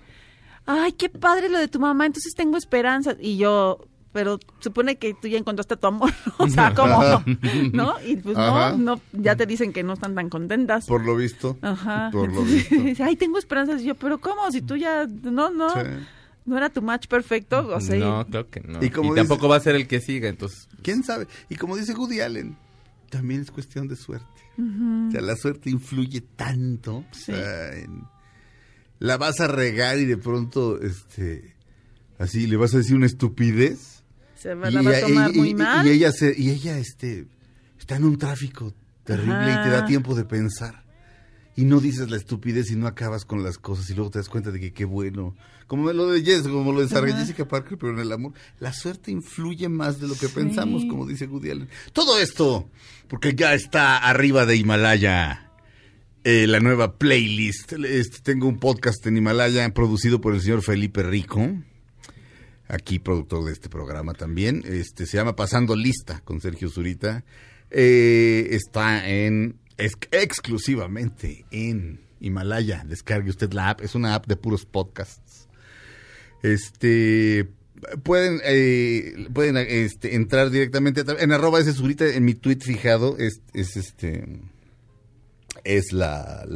[0.64, 3.14] Ay, qué padre lo de tu mamá, entonces tengo esperanza.
[3.20, 3.86] Y yo,
[4.16, 7.02] pero supone que tú ya encontraste a tu amor, o sea, ¿cómo?
[7.74, 7.94] ¿No?
[8.02, 8.70] Y pues Ajá.
[8.72, 10.86] no, no, ya te dicen que no están tan contentas.
[10.86, 11.58] Por lo visto.
[11.60, 12.08] Ajá.
[12.10, 12.74] Por lo visto.
[12.76, 13.82] dice, Ay, tengo esperanzas.
[13.82, 14.50] Y yo, pero ¿cómo?
[14.50, 15.80] Si tú ya, no, no, Sí.
[16.46, 17.68] no era tu match perfecto.
[17.68, 18.82] O sea, no, claro que no.
[18.82, 20.66] Y Y, como dice- tampoco va a ser el que siga, entonces.
[20.82, 21.26] ¿Quién sabe?
[21.50, 22.56] Y como dice Woody Allen,
[23.10, 24.26] también es cuestión de suerte.
[24.58, 27.04] O sea, la suerte influye tanto.
[27.10, 28.04] o sea, en-
[28.98, 31.54] la vas a regar y de pronto, este,
[32.18, 33.95] así, le vas a decir una estupidez.
[34.46, 35.86] Se va, la va a tomar y- muy y- mal.
[35.86, 37.26] Y ella, se, y ella este,
[37.78, 40.84] está en un tráfico terrible y te da tiempo de pensar.
[41.58, 44.28] Y no dices la estupidez y no acabas con las cosas y luego te das
[44.28, 45.34] cuenta de que qué bueno.
[45.66, 47.16] Como lo de Jess, como lo de Sarah.
[47.16, 48.34] Jessica Parker, pero en el amor.
[48.60, 51.68] La suerte influye más de lo que pensamos, como dice Woody Allen.
[51.94, 52.68] Todo esto,
[53.08, 55.50] porque ya está arriba de Himalaya.
[56.24, 57.72] eh, la nueva playlist.
[57.72, 61.40] Este, tengo un podcast en Himalaya producido por el señor Felipe Rico
[62.68, 64.62] aquí productor de este programa también.
[64.66, 67.24] Este se llama Pasando Lista con Sergio Zurita.
[67.70, 72.84] Eh, está en exclusivamente en Himalaya.
[72.86, 73.82] Descargue usted la app.
[73.82, 75.48] Es una app de puros podcasts.
[76.42, 77.48] Este
[78.02, 83.42] pueden eh, pueden este, entrar directamente en arroba ese Zurita en mi tweet fijado es,
[83.52, 84.40] es este
[85.64, 86.46] es la,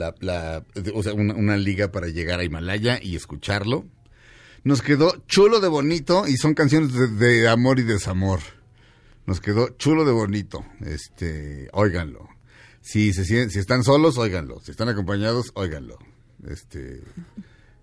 [0.95, 3.87] o sea, una liga para llegar a Himalaya y escucharlo.
[4.65, 8.41] Nos quedó chulo de bonito y son canciones de, de amor y desamor.
[9.27, 10.65] Nos quedó chulo de bonito.
[10.81, 12.29] Este, óiganlo.
[12.83, 14.61] Si se sienten- si están solos, óiganlo.
[14.61, 15.99] Si están acompañados, óiganlo.
[16.49, 17.03] Este,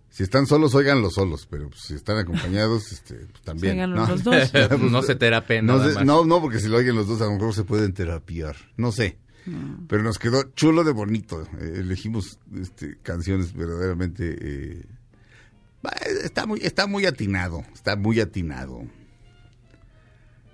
[0.10, 3.74] si están solos, óiganlo solos, pero pues, si están acompañados, este, pues, también.
[3.74, 4.36] Óiganlo los dos.
[4.92, 6.06] no se terapia No, nada sé- más.
[6.06, 8.56] no, no, porque si lo oyen los dos, a lo mejor se pueden terapiar.
[8.78, 9.18] No sé.
[9.88, 11.48] Pero nos quedó chulo de bonito.
[11.62, 14.36] Eh, elegimos este, canciones verdaderamente.
[14.40, 14.86] eh,
[16.24, 18.86] Está muy, está muy atinado, está muy atinado.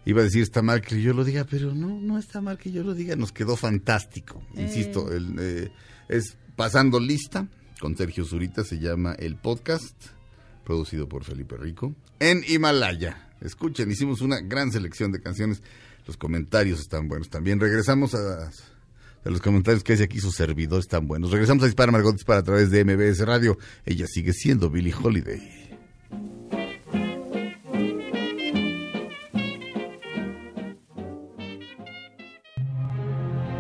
[0.06, 2.72] Iba a decir está mal que yo lo diga, pero no, no está mal que
[2.72, 3.16] yo lo diga.
[3.16, 4.42] Nos quedó fantástico.
[4.56, 5.72] Insisto, el, eh,
[6.10, 7.48] es Pasando Lista
[7.80, 9.96] con Sergio Zurita, se llama el podcast,
[10.64, 13.30] producido por Felipe Rico, en Himalaya.
[13.42, 15.62] Escuchen, hicimos una gran selección de canciones.
[16.06, 17.60] Los comentarios están buenos también.
[17.60, 18.50] Regresamos a,
[19.26, 21.32] a los comentarios que hace aquí su servidor, están buenos.
[21.32, 23.58] Regresamos a Dispara Margot Dispara a través de MBS Radio.
[23.86, 25.42] Ella sigue siendo Billie Holiday.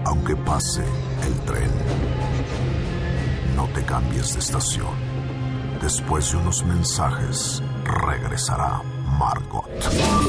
[0.05, 0.83] Aunque pase
[1.25, 1.69] el tren,
[3.55, 5.13] no te cambies de estación.
[5.81, 8.81] Después de unos mensajes, regresará
[9.19, 9.69] Margot.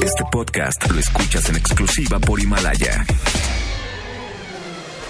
[0.03, 3.05] Este podcast lo escuchas en exclusiva por Himalaya.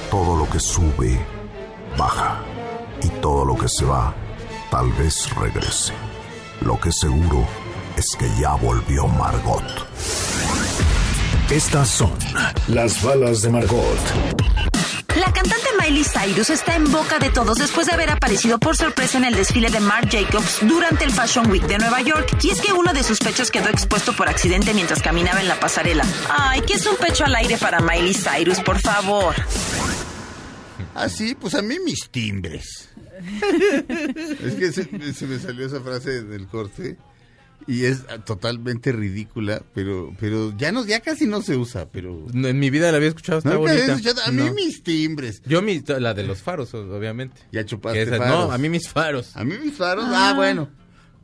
[0.10, 1.20] Todo lo que sube,
[1.98, 2.40] baja.
[3.02, 4.14] Y todo lo que se va,
[4.72, 5.94] tal vez regrese.
[6.62, 7.46] Lo que seguro
[7.98, 9.64] es que ya volvió Margot.
[11.50, 12.12] Estas son
[12.68, 14.00] las balas de Margot.
[15.16, 19.18] La cantante Miley Cyrus está en boca de todos después de haber aparecido por sorpresa
[19.18, 22.38] en el desfile de Marc Jacobs durante el Fashion Week de Nueva York.
[22.42, 25.58] Y es que uno de sus pechos quedó expuesto por accidente mientras caminaba en la
[25.60, 26.04] pasarela.
[26.30, 29.36] Ay, ¿qué es un pecho al aire para Miley Cyrus, por favor?
[30.96, 32.90] Ah, sí, pues a mí mis timbres.
[34.44, 36.98] es que se, se me salió esa frase del corte
[37.68, 42.48] y es totalmente ridícula, pero pero ya no ya casi no se usa, pero No,
[42.48, 43.86] En mi vida la había escuchado, está bonita.
[43.86, 44.54] escuchado, a mí No.
[44.54, 45.42] mis timbres.
[45.46, 47.42] Yo mi, la de los faros, obviamente.
[47.52, 48.48] Ya chupaste esa- faros.
[48.48, 49.36] No, a mí mis faros.
[49.36, 50.70] A mí mis faros, ah, bueno.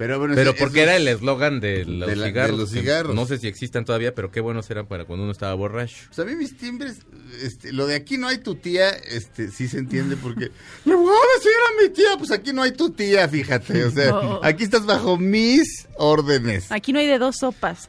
[0.01, 2.57] Pero bueno, Pero porque esos- era el eslogan de los de la- de cigarros.
[2.59, 3.13] los que cigarros.
[3.13, 5.95] No sé si existan todavía, pero qué buenos eran para cuando uno estaba borracho.
[6.07, 7.01] Pues a mí mis timbres,
[7.43, 10.49] este, lo de aquí no hay tu tía, este, sí se entiende porque
[10.85, 13.91] le voy a decir a mi tía, pues aquí no hay tu tía, fíjate, o
[13.91, 14.11] sea,
[14.41, 16.71] aquí estás bajo mis órdenes.
[16.71, 17.87] Aquí no hay de dos sopas.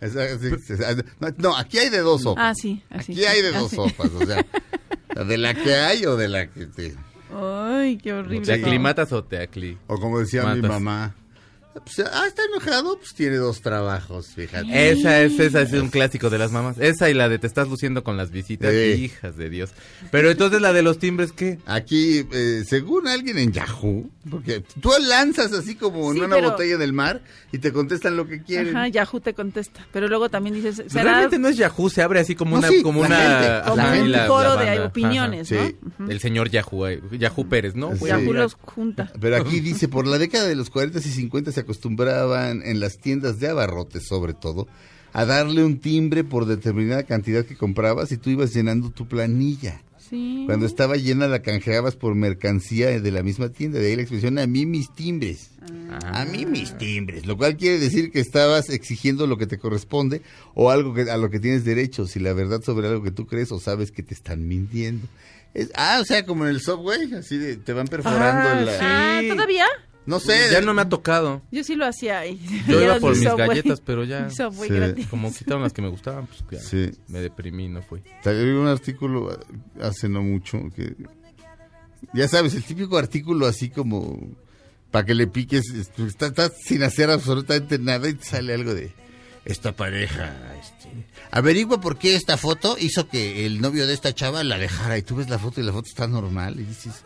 [1.19, 2.45] No, no, aquí hay de dos sopas.
[2.47, 3.13] Ah, sí, así.
[3.13, 3.77] Aquí hay de dos Así.
[3.77, 4.45] sopas, o sea,
[5.25, 6.95] de la que hay o de la que te...
[7.35, 8.45] Ay, qué horrible.
[8.45, 9.79] ¿Te aclimatas o te acli?
[9.87, 11.15] O como decía mi mamá,
[11.73, 14.91] pues, ah, está enojado, pues tiene dos trabajos, fíjate.
[14.91, 16.79] Esa es, esa es un clásico de las mamás.
[16.79, 19.05] Esa y la de te estás luciendo con las visitas, Sí.
[19.05, 19.71] hijas de Dios.
[20.11, 21.59] Pero entonces la de los timbres, ¿qué?
[21.67, 26.51] Aquí, eh, según alguien en Yahoo, porque tú lanzas así como Sí, en una pero-
[26.51, 28.77] botella del mar y te contestan lo que quieren.
[28.77, 29.87] Ajá, Yahoo te contesta.
[29.93, 32.59] Pero luego también dices, será Pues Realmente no es Yahoo, se abre así como No,
[32.59, 35.71] una, sí, como la una, gente, como ajá, un la de opiniones, ajá.
[35.99, 36.11] ¿no?
[36.11, 37.95] El señor Yahoo, eh, Yahoo Pérez, ¿no?
[37.97, 39.11] Yahoo los junta.
[39.21, 42.99] Pero aquí dice, por la década de los 40 y 50 se acostumbraban en las
[42.99, 44.69] tiendas de abarrotes sobre todo
[45.13, 49.83] a darle un timbre por determinada cantidad que comprabas y tú ibas llenando tu planilla.
[50.09, 50.43] Sí.
[50.47, 54.39] Cuando estaba llena la canjeabas por mercancía de la misma tienda, de ahí la expresión
[54.39, 55.51] a mí mis timbres.
[56.13, 60.23] A mí mis timbres, lo cual quiere decir que estabas exigiendo lo que te corresponde
[60.55, 63.27] o algo que, a lo que tienes derecho, si la verdad sobre algo que tú
[63.27, 65.07] crees o sabes que te están mintiendo.
[65.55, 68.79] Es- ah, o sea, como en el subway, así de, te van perforando Ah, la...
[68.81, 69.29] Ah, Sí.
[69.29, 69.67] ¿todavía?
[70.05, 70.49] No sé.
[70.51, 71.43] Ya no me ha tocado.
[71.53, 72.41] Yo sí lo hacía ahí.
[72.67, 73.49] Yo Era iba por mi mis Subway.
[73.49, 74.75] galletas, pero ya Subway Sí.
[74.75, 75.07] gratis.
[75.09, 76.91] como quitaron las que me gustaban, pues ya Sí.
[77.09, 78.03] me deprimí, no fui.
[78.25, 79.39] Salió un artículo
[79.81, 80.97] hace no mucho que
[82.13, 84.19] ya sabes, el típico artículo así como
[84.91, 88.93] para que le piques, está- estás sin hacer absolutamente nada y te sale algo de
[89.45, 94.45] esta pareja, este, averigua por qué esta foto hizo que el novio de esta chava
[94.45, 97.05] la dejara y tú ves la foto y la foto está normal y dices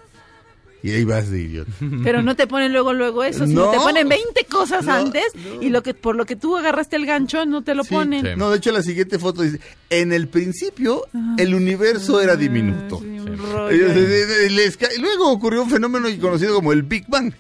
[0.87, 1.71] y ahí vas de idiota.
[2.05, 3.71] Pero no te ponen luego luego eso, sino No.
[3.73, 5.63] te ponen 20 cosas No, antes no.
[5.63, 7.91] y lo que por lo que tú agarraste el gancho no te lo Sí.
[7.95, 8.25] ponen.
[8.25, 8.31] Sí.
[8.37, 11.03] No, de hecho la siguiente foto dice, en el principio
[11.39, 13.03] el universo era diminuto.
[13.03, 13.77] Ah, Sí.
[14.97, 17.33] Y, luego ocurrió un fenómeno conocido como el Big Bang.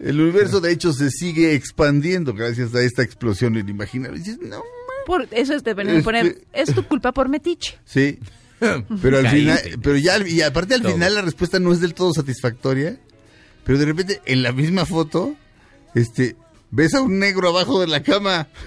[0.00, 4.18] El universo, de hecho, se sigue expandiendo gracias a esta explosión inimaginable.
[4.18, 4.62] Y dices, no,
[5.06, 7.78] Por, eso es de venir a Este- poner, es tu culpa por metiche.
[7.84, 8.18] sí.
[9.02, 10.92] Pero al final, pero ya, y aparte al Todo.
[10.92, 12.98] final la respuesta no es del todo satisfactoria.
[13.64, 15.36] Pero de repente, en la misma foto,
[15.94, 16.36] este,
[16.70, 18.48] ves a un negro abajo de la cama.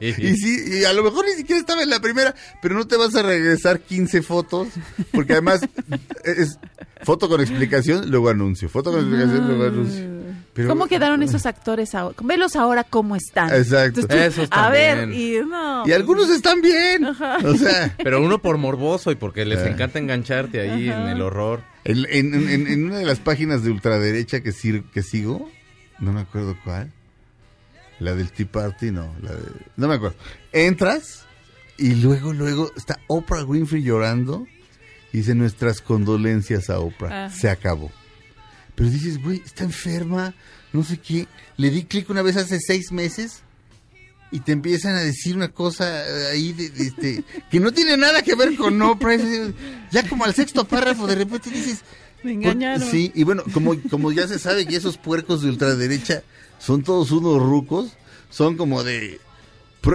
[0.00, 2.96] Y sí, y a lo mejor ni siquiera estaba en la primera, pero no te
[2.96, 4.68] vas a regresar 15 fotos,
[5.12, 5.60] porque además
[6.24, 6.58] es
[7.02, 10.15] foto con explicación, luego anuncio, foto con explicación, luego anuncio.
[10.56, 12.16] Pero- ¿Cómo quedaron esos actores ahora?
[12.22, 13.54] Velos ahora cómo están.
[13.54, 14.00] Exacto.
[14.00, 15.20] Entonces tú, Esos a ver, también.
[15.44, 15.86] y no.
[15.86, 17.04] Y algunos están bien.
[17.04, 17.36] Ajá.
[17.44, 19.68] O sea, Pero uno por morboso y porque les Ah.
[19.68, 21.62] encanta engancharte ahí en el horror.
[21.84, 25.48] en, en- en- en una de las páginas de ultraderecha que, sir- que sigo,
[26.00, 26.90] no me acuerdo cuál,
[28.00, 29.42] la del Tea Party, no, la de,
[29.76, 30.16] no me acuerdo.
[30.52, 31.24] Entras
[31.78, 34.46] y luego, luego está Oprah Winfrey llorando
[35.12, 37.26] y dice nuestras condolencias a Oprah.
[37.26, 37.30] Ah.
[37.30, 37.90] Se acabó.
[38.76, 40.34] Pero dices, güey, está enferma,
[40.72, 41.26] no sé qué.
[41.56, 43.40] Le di clic una vez hace seis meses
[44.30, 47.96] y te empiezan a decir una cosa eh, ahí de, de este, que no tiene
[47.96, 49.14] nada que ver con Oprah.
[49.14, 49.54] Es-
[49.90, 51.80] Ya como al sexto párrafo de repente dices...
[52.22, 52.90] Me por- engañaron.
[52.90, 56.22] Sí, y bueno, como, como ya se sabe que esos puercos de ultraderecha
[56.58, 57.92] son todos unos rucos,
[58.30, 59.20] son como de...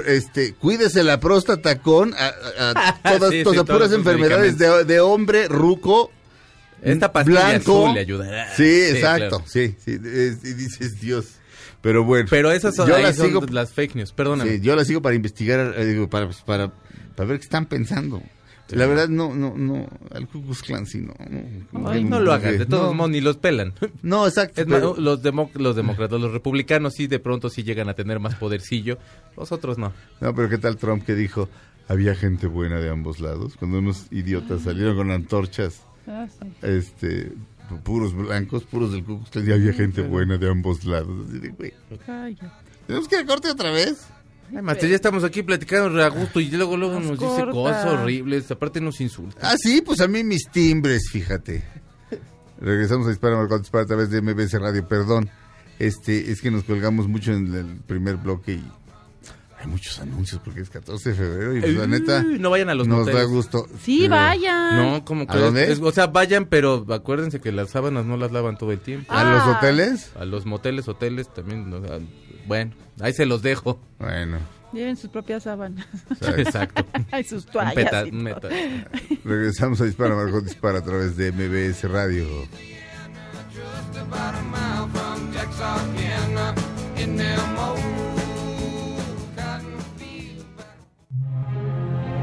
[0.08, 2.28] Este, cuídese la próstata con a,
[2.60, 6.12] a- a todas, Sí, todas puras enfermedades de, de hombre ruco
[6.82, 7.84] Esta pastilla blanco.
[7.86, 8.48] azul le ayudará.
[8.56, 9.30] Sí, Sí, exacto.
[9.38, 9.44] claro.
[9.48, 10.00] Sí, sí.
[10.04, 11.26] es- y dices, Dios.
[11.82, 12.28] Pero bueno.
[12.30, 14.52] Pero esas son, yo ahí las son sigo, las fake news, perdóname.
[14.58, 16.72] sí, yo las sigo para investigar, eh, digo, para, pues, para,
[17.16, 18.22] para ver qué están pensando.
[18.70, 21.14] La verdad, no, no, no, al Ku Klux Klan sí, no.
[21.74, 23.74] No, Ay, no lo hagas, de todos no, modos ni los pelan.
[24.02, 24.62] No, exacto.
[24.62, 28.20] Es más, los, demo- los demócratas, los republicanos sí de pronto sí llegan a tener
[28.22, 28.98] más podercillo,
[29.36, 29.92] los otros no.
[30.22, 31.50] No, pero ¿qué tal Trump que dijo,
[31.90, 33.56] había gente buena de ambos lados?
[33.58, 36.48] Cuando unos idiotas salieron con antorchas, Ah, sí.
[36.62, 37.32] este,
[37.84, 41.28] puros blancos, puros del Ku y había gente buena de ambos lados.
[41.28, 41.74] Así de, güey.
[42.88, 44.08] ¿tenemos que ir a corte otra vez?
[44.52, 48.82] Ya estamos aquí platicando a gusto y luego luego Nos nos dice cosas horribles, aparte
[48.82, 49.40] nos insulta.
[49.42, 51.64] Ah, sí, pues a mí mis timbres, fíjate.
[52.60, 55.30] Regresamos a Dispara Marcón Dispara a través de MBC Radio, perdón.
[55.80, 58.64] Este, es que nos colgamos mucho en el primer bloque y
[59.62, 62.76] hay muchos anuncios porque es 14 de febrero y pues, la neta no vayan a
[62.76, 63.22] los nos moteles.
[63.22, 63.68] da gusto.
[63.84, 64.76] Sí, Pero- vayan.
[64.78, 65.72] No, como que ¿A dónde?
[65.72, 69.12] es- o sea, vayan, pero acuérdense que las sábanas no las lavan todo el tiempo.
[69.14, 69.58] ¿A los Ah.
[69.58, 70.12] hoteles?
[70.20, 71.70] A los moteles, hoteles también.
[71.70, 71.80] no,
[72.48, 73.80] bueno, ahí se los dejo.
[74.00, 74.40] Bueno,
[74.74, 75.86] Lleven sus propias sábanas.
[76.38, 76.86] Exacto.
[77.12, 77.76] Ay, sus toallas.
[77.76, 78.48] peta- y meta-
[79.26, 82.26] regresamos a Dispara Marcón Dispara a través de MBS Radio.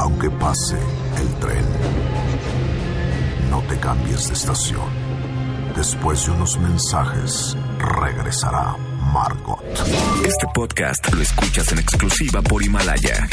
[0.00, 0.78] Aunque pase
[1.16, 1.64] el tren,
[3.50, 4.88] no te cambies de estación.
[5.74, 8.76] Después de unos mensajes, regresará
[9.12, 9.62] Margot.
[10.24, 13.28] Este podcast lo escuchas en exclusiva por Himalaya.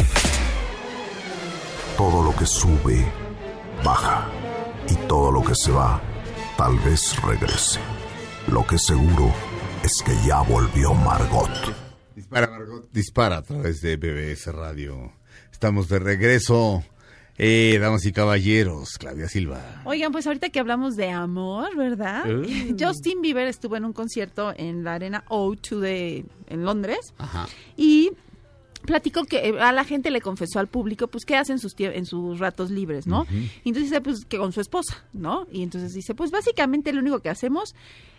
[1.98, 3.06] Todo lo que sube,
[3.84, 4.28] baja.
[4.90, 6.02] Y todo lo que se va,
[6.58, 7.80] tal vez regrese.
[8.48, 9.32] Lo que seguro
[9.84, 11.50] es que ya volvió Margot.
[12.16, 15.14] Dispara Margot, dispara a través de MBS Radio.
[15.66, 16.84] Estamos de regreso.
[17.40, 19.82] Eh, damas y caballeros, Claudia Silva.
[19.86, 22.24] Oigan, pues ahorita que hablamos de amor, ¿verdad?
[22.30, 22.76] Uh.
[22.80, 27.48] Justin Bieber estuvo en un concierto en la arena O2 de en Londres Ajá.
[27.76, 28.12] y
[28.86, 31.74] platicó que eh, a la gente le confesó al público, pues, qué hace en sus,
[31.80, 33.26] en sus ratos libres, ¿no?
[33.64, 35.48] Y entonces dice, pues, que con su esposa, ¿no?
[35.52, 37.74] Y entonces dice, pues, básicamente lo único que hacemos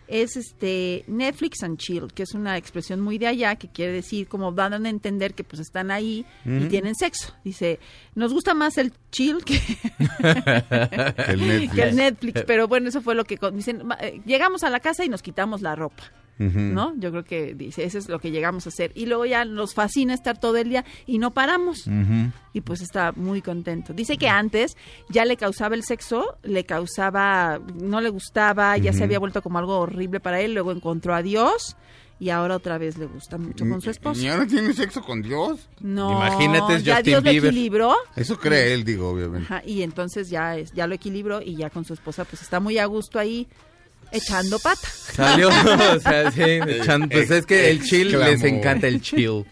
[0.09, 4.29] es este Netflix and chill, que es una expresión muy de allá, que quiere decir
[4.29, 7.35] como dan a entender que pues están ahí y tienen sexo.
[7.45, 7.79] Dice,
[8.14, 9.55] nos gusta más el chill que,
[11.29, 11.75] El Netflix.
[11.75, 14.71] que el Netflix, pero bueno, eso fue lo que con- dicen, "Ma- eh, llegamos a
[14.71, 16.05] la casa y nos quitamos la ropa.
[16.38, 16.92] ¿No?
[16.99, 18.92] Yo creo que dice, eso es lo que llegamos a hacer.
[18.94, 21.87] Y luego ya nos fascina estar todo el día y no paramos.
[22.53, 23.92] Y pues está muy contento.
[23.94, 24.77] Dice que antes
[25.09, 29.59] ya le causaba el sexo, le causaba, no le gustaba, ya se había vuelto como
[29.59, 31.77] algo horrible para él, luego encontró a Dios
[32.18, 34.33] y ahora otra vez le gusta mucho con su ¿Y esposa.
[34.33, 35.68] ahora tiene sexo con Dios?
[35.81, 37.51] No, Imagínate, es ya Justin Dios lo Bieber.
[37.51, 37.94] equilibró.
[38.14, 39.44] Eso cree él, digo, obviamente.
[39.53, 42.59] Ajá, y entonces ya es, ya lo equilibró y ya con su esposa pues está
[42.59, 43.46] muy a gusto ahí
[44.12, 44.88] echando pata.
[45.14, 45.49] Salió,
[45.97, 48.31] o sea, sí, echando- pues es que el chill Exclamó.
[48.31, 49.45] les encanta el chill.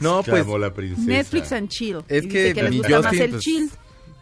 [0.00, 1.06] No, pues Exclamó la princesa.
[1.08, 1.98] Netflix and chill.
[2.08, 3.70] Es que que les mi gusta más Justin, el pues, chill.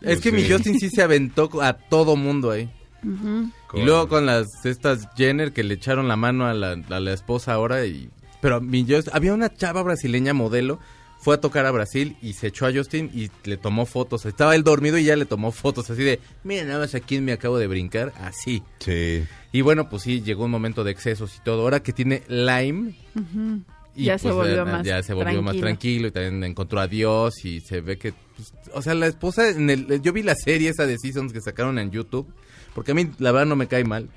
[0.02, 0.52] es que mi Sí.
[0.52, 2.70] Justin sí se aventó a todo mundo ahí.
[3.02, 7.00] Con- Y luego con las estas Jenner que le echaron la mano a la, a
[7.00, 8.10] la esposa ahora y
[8.42, 10.78] pero mi Just- había una chava brasileña modelo
[11.20, 14.24] fue a tocar a Brasil y se echó a Justin y le tomó fotos.
[14.26, 17.24] Estaba él dormido y ya le tomó fotos así de, mira nada más a quién
[17.24, 18.62] me acabo de brincar, así.
[18.78, 19.24] Sí.
[19.52, 21.62] Y bueno, pues sí, llegó un momento de excesos y todo.
[21.62, 22.94] Ahora que tiene Lyme.
[23.94, 25.60] y Ya se volvió ya- más ya se volvió más tranquilo.
[25.66, 29.48] tranquilo y también encontró a Dios y se ve que pues, o sea la esposa
[29.50, 32.32] en el yo vi la serie esa de Seasons que sacaron en YouTube
[32.74, 34.08] porque a mí la verdad no me cae mal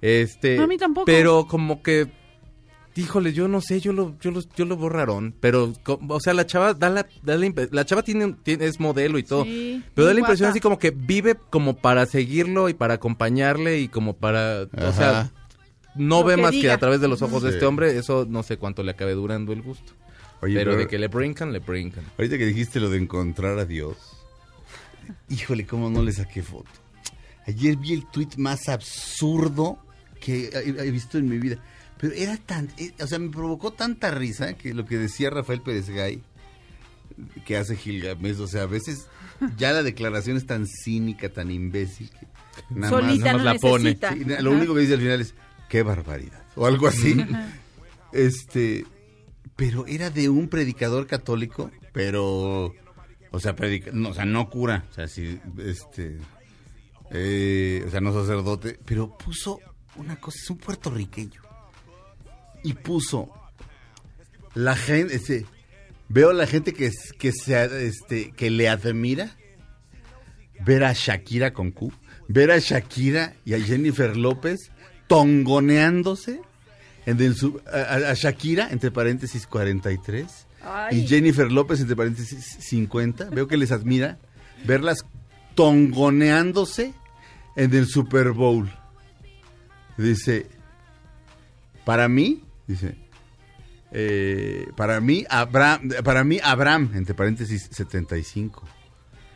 [0.00, 1.06] este A mí tampoco.
[1.06, 2.06] pero como que
[2.96, 6.46] híjole yo no sé yo lo yo lo, yo lo borraron pero o sea la
[6.46, 10.14] chava da la, da la, chava tiene, tiene es modelo y todo Sí, pero da
[10.14, 14.62] la impresión así como que vive como para seguirlo y para acompañarle y como para
[14.62, 15.30] o sea
[15.94, 18.26] no Lo ve que más que a través de los ojos de este hombre eso
[18.28, 19.92] no sé cuánto le acabe durando el gusto
[20.42, 22.04] Oye, pero, pero- de que le brincan, le brincan.
[22.18, 23.96] Ahorita que dijiste lo de encontrar a Dios,
[25.30, 26.68] híjole, cómo no le saqué foto.
[27.46, 29.78] Ayer vi el tuit más absurdo
[30.20, 31.56] que he, he visto en mi vida.
[31.98, 35.62] Pero era tan, eh, o sea, me provocó tanta risa que lo que decía Rafael
[35.62, 36.22] Pérez Gay,
[37.46, 39.06] que hace Gilgamesh, o sea, a veces
[39.56, 42.26] ya la declaración es tan cínica, tan imbécil, que
[42.74, 43.92] nada más- Solita no la pone.
[44.12, 45.34] Sí, lo único que dice al final es,
[45.70, 46.42] qué barbaridad.
[46.54, 47.16] O algo así.
[48.12, 48.84] este,
[49.56, 52.74] pero era de un predicador católico, pero,
[53.30, 56.18] o sea, predica, no, o sea, no cura, o sea, sí, este,
[57.10, 59.60] eh, o sea, no sacerdote, pero puso
[59.96, 61.40] una cosa, es un puertorriqueño,
[62.66, 63.30] y puso
[64.54, 65.46] la gente, este,
[66.08, 69.36] veo a la gente que, que, se, este, que le admira,
[70.64, 71.92] ver a Shakira con Q,
[72.28, 74.70] ver a Shakira y a Jennifer López
[75.06, 76.40] tongoneándose
[77.04, 80.26] en el sub- a, a- a Shakira, entre paréntesis 43,
[80.62, 80.98] Ay.
[81.00, 83.30] y Jennifer López, entre paréntesis 50.
[83.30, 84.18] Veo que les admira
[84.64, 85.04] verlas
[85.54, 86.94] tongoneándose
[87.54, 88.70] en el Super Bowl.
[89.96, 90.46] Dice,
[91.84, 92.96] para mí, dice,
[93.92, 98.62] eh, para mí, Abraham, para mí, Abraham, entre paréntesis 75.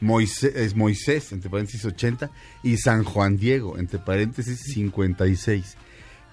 [0.00, 2.30] Moisés, es Moisés, entre paréntesis 80,
[2.62, 5.76] y San Juan Diego, entre paréntesis 56.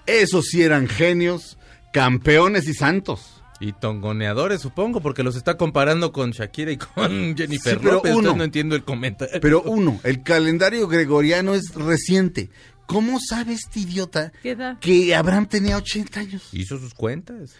[0.06, 1.58] Esos sí eran genios,
[1.92, 3.34] campeones y santos.
[3.60, 8.14] Y tongoneadores, supongo, porque los está comparando con Shakira y con Jennifer Sí, pero López.
[8.14, 8.36] uno.
[8.36, 9.40] no entiendo el comentario.
[9.40, 12.50] Pero uno, el calendario gregoriano es reciente.
[12.88, 14.32] ¿Cómo sabe este idiota
[14.80, 16.48] que Abraham tenía 80 años?
[16.52, 17.54] Hizo sus cuentas.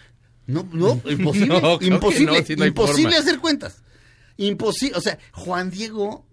[0.46, 3.18] No, no, imposible, No, imposible, no, no imposible forma.
[3.18, 3.82] hacer cuentas.
[4.38, 6.26] Imposible, o sea, Juan Diego,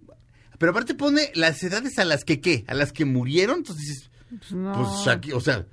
[0.58, 4.10] pero aparte pone las edades a las que qué, a las que murieron, entonces dices,
[4.38, 4.72] Pues no.
[4.72, 5.66] pues Shaki- o sea,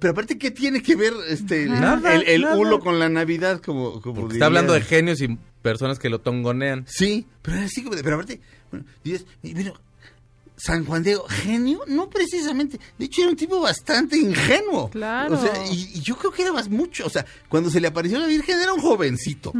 [0.00, 2.56] pero aparte qué tiene que ver este el- Nada, el, el nada.
[2.56, 6.84] hulo con la Navidad como, como está hablando de genios y personas que lo tongonean.
[6.88, 8.40] Sí, pero así pero aparte,
[8.72, 9.74] bueno, dices, bueno,
[10.62, 12.78] San Juan Diego, genio, no precisamente.
[12.98, 14.90] De hecho, era un tipo bastante ingenuo.
[14.90, 15.34] Claro.
[15.34, 17.06] O sea, y, y yo creo que era más mucho.
[17.06, 19.52] O sea, cuando se le apareció la Virgen era un jovencito.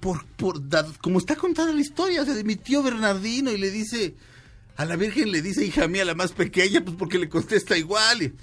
[0.00, 0.60] Por, por,
[1.00, 4.16] como está contada la historia, o sea, de mi tío Bernardino y le dice,
[4.76, 8.22] a la Virgen le dice, hija mía, la más pequeña, pues porque le contesta igual.
[8.24, 8.34] Y,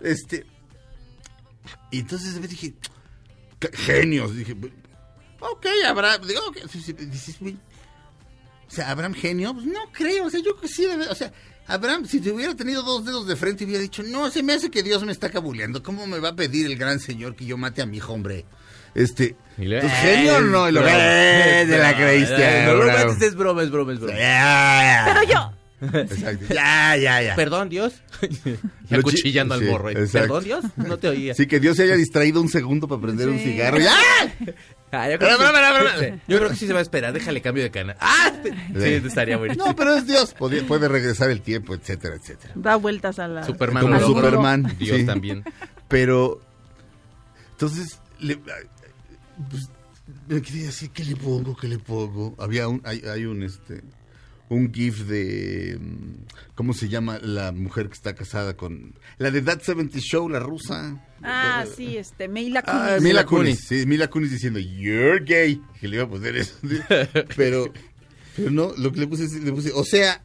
[0.00, 0.46] este,
[1.90, 2.74] y entonces me dije,
[3.58, 4.34] "Qué genios.
[4.34, 4.56] Dije,
[5.40, 6.56] ok, Abraham, digo, ok,
[8.74, 11.32] o sea, Abraham genio, pues no creo, o sea, yo que sí, debe- o sea,
[11.66, 14.70] Abraham, si te hubiera tenido dos dedos de frente, hubiera dicho, no, se me hace
[14.70, 17.56] que Dios me está cabuleando, ¿cómo me va a pedir el gran señor que yo
[17.56, 18.44] mate a mi hijo, hombre?
[18.94, 23.12] Este, Y le- pues, genio o no, y broma, eh, de la creíste, No, no,
[23.24, 24.18] es broma, es broma, es broma.
[24.18, 25.04] Ya, ya.
[25.14, 25.52] Pero yo.
[26.00, 26.46] Exacto.
[26.54, 27.34] Ya, ya, ya.
[27.36, 27.94] Perdón, Dios.
[28.90, 29.90] Acuchillando sí, al morro.
[30.12, 30.64] Perdón, Dios.
[30.76, 31.34] No te oía.
[31.34, 33.78] Sí, que Dios se haya distraído un segundo para prender un cigarro.
[33.78, 33.92] ¡Ya!
[34.94, 37.12] Ah, yo, creo que, sí, yo creo que sí se va a esperar.
[37.12, 37.96] Déjale cambio de canal.
[38.00, 38.32] ¡Ah!
[38.42, 39.54] Sí, estaría bueno.
[39.56, 40.34] No, pero es Dios.
[40.34, 42.52] Puede, puede regresar el tiempo, etcétera, etcétera.
[42.56, 43.44] Da vueltas a la.
[43.44, 43.82] Superman.
[43.82, 44.00] Como.
[44.00, 44.76] Superman.
[44.78, 45.06] Dios sí.
[45.06, 45.44] también.
[45.88, 46.40] Pero,
[47.52, 49.68] entonces, le, pues,
[50.28, 51.56] me quería decir, ¿qué le pongo?
[51.56, 52.34] ¿Qué le pongo?
[52.38, 53.82] Había un, hay, hay un, este,
[54.54, 59.42] un gif de, mm, ¿cómo se llama la mujer que está casada con, la de
[59.42, 61.02] That 70 Show, la rusa?
[61.22, 63.02] Ah, sí, este, Meila Ah, Kunis.
[63.02, 66.54] Mila Mila Kunis, sí, Mila Kunis diciendo, you're gay, que le iba a poner eso.
[67.36, 67.72] Pero,
[68.36, 70.22] pero no, lo que le puse, es- le puse, o sea,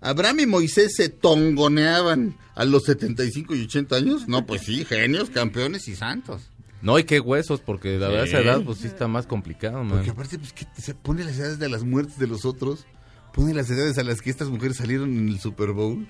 [0.00, 4.28] Abraham y Moisés se tongoneaban a los 75 y 80 años.
[4.28, 6.42] No, pues sí, genios, campeones y santos.
[6.82, 9.98] No, y qué huesos, porque la verdad esa edad pues sí está más complicado, man.
[9.98, 12.86] Porque aparte, pues, que se pone las edades de las muertes de los otros,
[13.32, 16.06] pone las edades a las que estas mujeres salieron en el Super Bowl.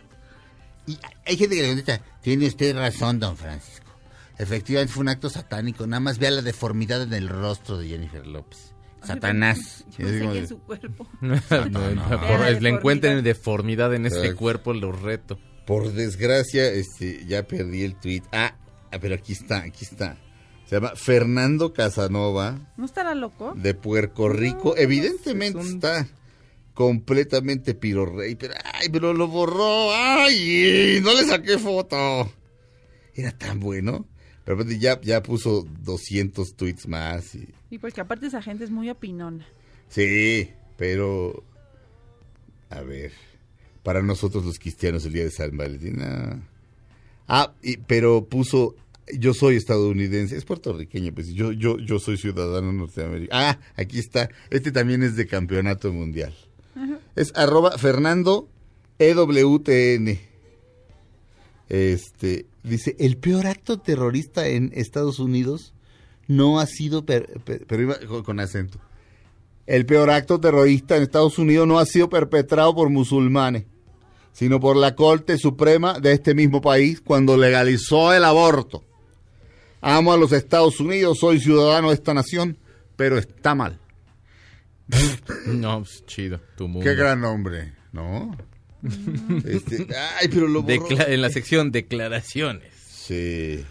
[0.86, 3.86] Y hay gente que le contesta, tiene usted razón, don Francisco.
[4.38, 8.26] Efectivamente fue un acto satánico, nada más vea la deformidad en el rostro de Jennifer
[8.26, 8.72] López.
[9.04, 9.84] Satanás.
[9.98, 11.06] Yo pensé que en su cuerpo.
[11.20, 11.36] No,
[11.70, 12.08] no, no.
[12.08, 13.94] por- Era le encuentren deformidad.
[13.94, 15.38] en ese cuerpo, lo reto.
[15.66, 18.22] Por desgracia, este, ya perdí el tweet.
[18.32, 18.54] Ah,
[18.90, 20.16] ah, pero aquí está, aquí está.
[20.66, 23.52] Se llama Fernando Casanova ¿No estará loco?
[23.56, 24.74] de Puerto Rico.
[24.76, 26.06] No, Evidentemente es un- está
[26.80, 29.92] completamente pirorrey, pero ay, pero lo borró.
[29.92, 32.32] Ay, no le saqué foto.
[33.14, 34.06] Era tan bueno.
[34.46, 37.34] Pero aparte ya, ya puso 200 tweets más.
[37.34, 39.46] Y, Sí, porque aparte esa gente es muy opinona.
[39.88, 41.44] sí, pero
[42.70, 43.12] a ver,
[43.82, 46.00] para nosotros los cristianos el día de San Valentín.
[46.00, 46.40] ah.
[47.28, 48.74] Ah, y- pero puso
[49.18, 53.38] yo soy estadounidense, es puertorriqueño, pues yo yo yo soy ciudadano norteamericano.
[53.44, 54.30] Ah, aquí está.
[54.48, 56.32] Este también es de campeonato mundial.
[57.16, 58.48] Es arroba Fernando
[58.98, 60.18] EWTN.
[61.68, 65.72] Este, dice, el peor acto terrorista en Estados Unidos
[66.26, 68.78] no ha sido, per- per- pero iba con acento.
[69.66, 73.64] El peor acto terrorista en Estados Unidos no ha sido perpetrado por musulmanes,
[74.32, 78.82] sino por la Corte Suprema de este mismo país cuando legalizó el aborto.
[79.80, 82.56] Amo a los Estados Unidos, soy ciudadano de esta nación,
[82.96, 83.78] pero está mal.
[85.46, 86.84] No, pues, chido, tu mundo.
[86.88, 88.36] Qué gran hombre, ¿no?
[89.44, 89.86] Este,
[90.20, 90.88] ay, pero lo borró.
[90.88, 92.72] Decla- en la sección declaraciones.
[92.88, 93.64] Sí.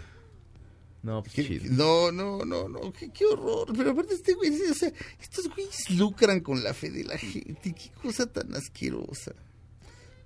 [1.02, 1.64] No, pues Qué- chido.
[1.72, 3.68] No, no, no, no, qué, qué horror.
[3.76, 7.72] Pero aparte este güey, o sea, estos güeyes lucran con la fe de la gente.
[7.74, 9.32] Qué cosa tan asquerosa.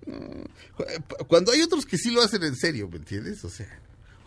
[0.07, 0.19] No.
[1.29, 3.43] Cuando hay otros que sí lo hacen en serio, ¿me entiendes?
[3.45, 3.69] O sea,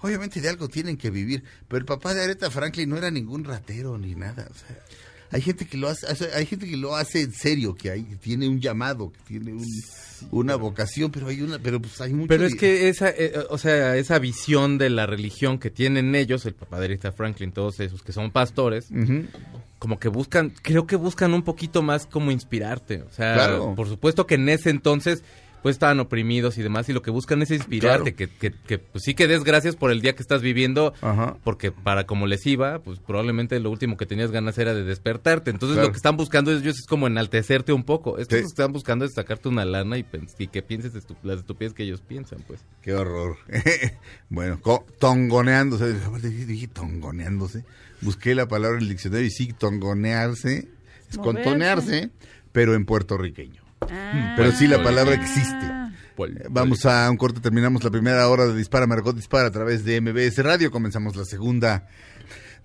[0.02, 1.44] obviamente de algo tienen que vivir.
[1.68, 4.48] Pero el papá de Aretha Franklin no era ningún ratero ni nada.
[4.50, 4.80] O sea,
[5.32, 8.16] hay gente que lo hace, hay gente que lo hace en serio, que hay, que
[8.16, 9.66] tiene un llamado, que tiene un-
[10.32, 12.28] una vocación, pero hay una, pero pues hay mucho.
[12.28, 16.46] Pero es que esa, eh, o sea, esa visión de la religión que tienen ellos,
[16.48, 18.88] el papá de Aretha Franklin, todos esos que son pastores,
[19.80, 23.04] como que buscan, creo que buscan un poquito más como inspirarte.
[23.04, 23.76] O sea, Claro.
[23.76, 25.24] por supuesto que en ese entonces
[25.64, 29.04] pues estaban oprimidos y demás y lo que buscan es inspirarte, que, que, que, pues
[29.04, 31.36] sí que des gracias por el día que estás viviendo, Ajá.
[31.44, 35.50] porque para como les iba, pues probablemente lo último que tenías ganas era de despertarte.
[35.52, 35.88] Entonces Claro.
[35.88, 38.18] lo que están buscando ellos es como enaltecerte un poco.
[38.18, 38.44] Estos Sí.
[38.44, 40.06] que están buscando es sacarte una lana y,
[40.40, 42.62] y que pienses estu- las estupideces que ellos piensan, pues.
[42.82, 43.38] Qué horror.
[44.30, 44.60] bueno,
[45.00, 45.94] tongoneándose.
[46.46, 47.64] Dije tongoneándose.
[48.02, 50.68] Busqué la palabra en el diccionario y sí, tongonearse
[51.10, 52.10] es contonearse,
[52.52, 53.64] pero en puertorriqueño.
[53.82, 54.34] Ah.
[54.36, 55.66] Pero sí, la palabra existe.
[56.18, 59.86] Eh, Vamos a un corte, terminamos la primera hora de Dispara Margot Dispara a través
[59.86, 61.88] de MBS Radio, comenzamos la segunda.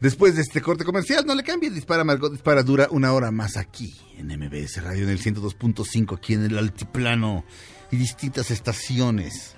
[0.01, 3.57] Después de este corte comercial, no le cambie, Dispara Margot Dispara dura una hora más
[3.57, 7.45] aquí en MBS Radio en el 102.5 aquí en el altiplano
[7.91, 9.55] y distintas estaciones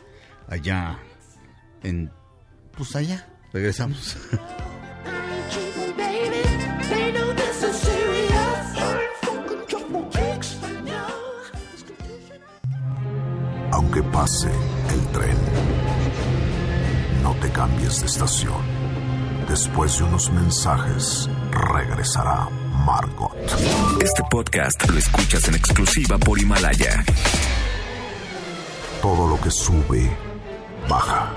[0.49, 0.99] allá
[1.83, 2.11] en
[2.77, 3.29] pues allá.
[3.53, 4.17] Regresamos.
[13.75, 14.53] Aunque pase
[14.93, 15.37] el tren,
[17.25, 18.63] no te cambies de estación.
[19.49, 22.49] Después de unos mensajes, regresará
[22.87, 23.35] Margot.
[24.01, 27.05] Este podcast lo escuchas en exclusiva por Himalaya.
[29.03, 30.09] Todo lo que sube,
[30.89, 31.33] baja.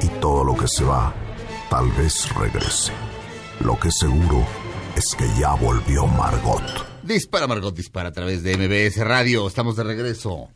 [0.00, 1.12] Y todo lo que se va,
[1.68, 2.92] tal vez regrese.
[3.58, 4.46] Lo que seguro
[4.94, 6.62] es que ya volvió Margot.
[7.02, 10.48] Dispara Margot Dispara a través de MBS Radio, estamos de regreso.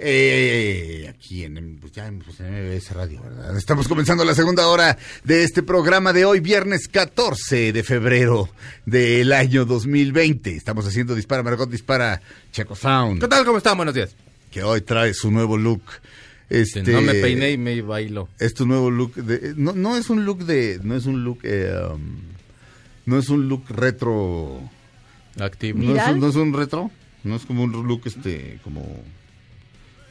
[0.00, 3.56] Eh, aquí en, pues ya en, pues en MBS Radio, ¿verdad?
[3.56, 8.48] Estamos comenzando la segunda hora de este programa de hoy, viernes 14 de febrero
[8.86, 10.54] del año 2020.
[10.54, 12.22] Estamos haciendo Dispara Margot Dispara
[12.52, 13.44] Checo Sound, ¿Qué tal?
[13.44, 13.76] ¿Cómo están?
[13.76, 14.14] Buenos días.
[14.52, 15.82] que hoy trae su nuevo look.
[16.48, 18.28] Este, No me peiné y me bailo.
[18.38, 21.40] es tu nuevo look de, no, no es un look de no es un look
[21.42, 22.20] eh, um,
[23.04, 24.58] no es un look retro
[25.38, 25.78] Activo.
[25.82, 26.90] no es, un, no es un retro
[27.24, 29.04] no es como un look este como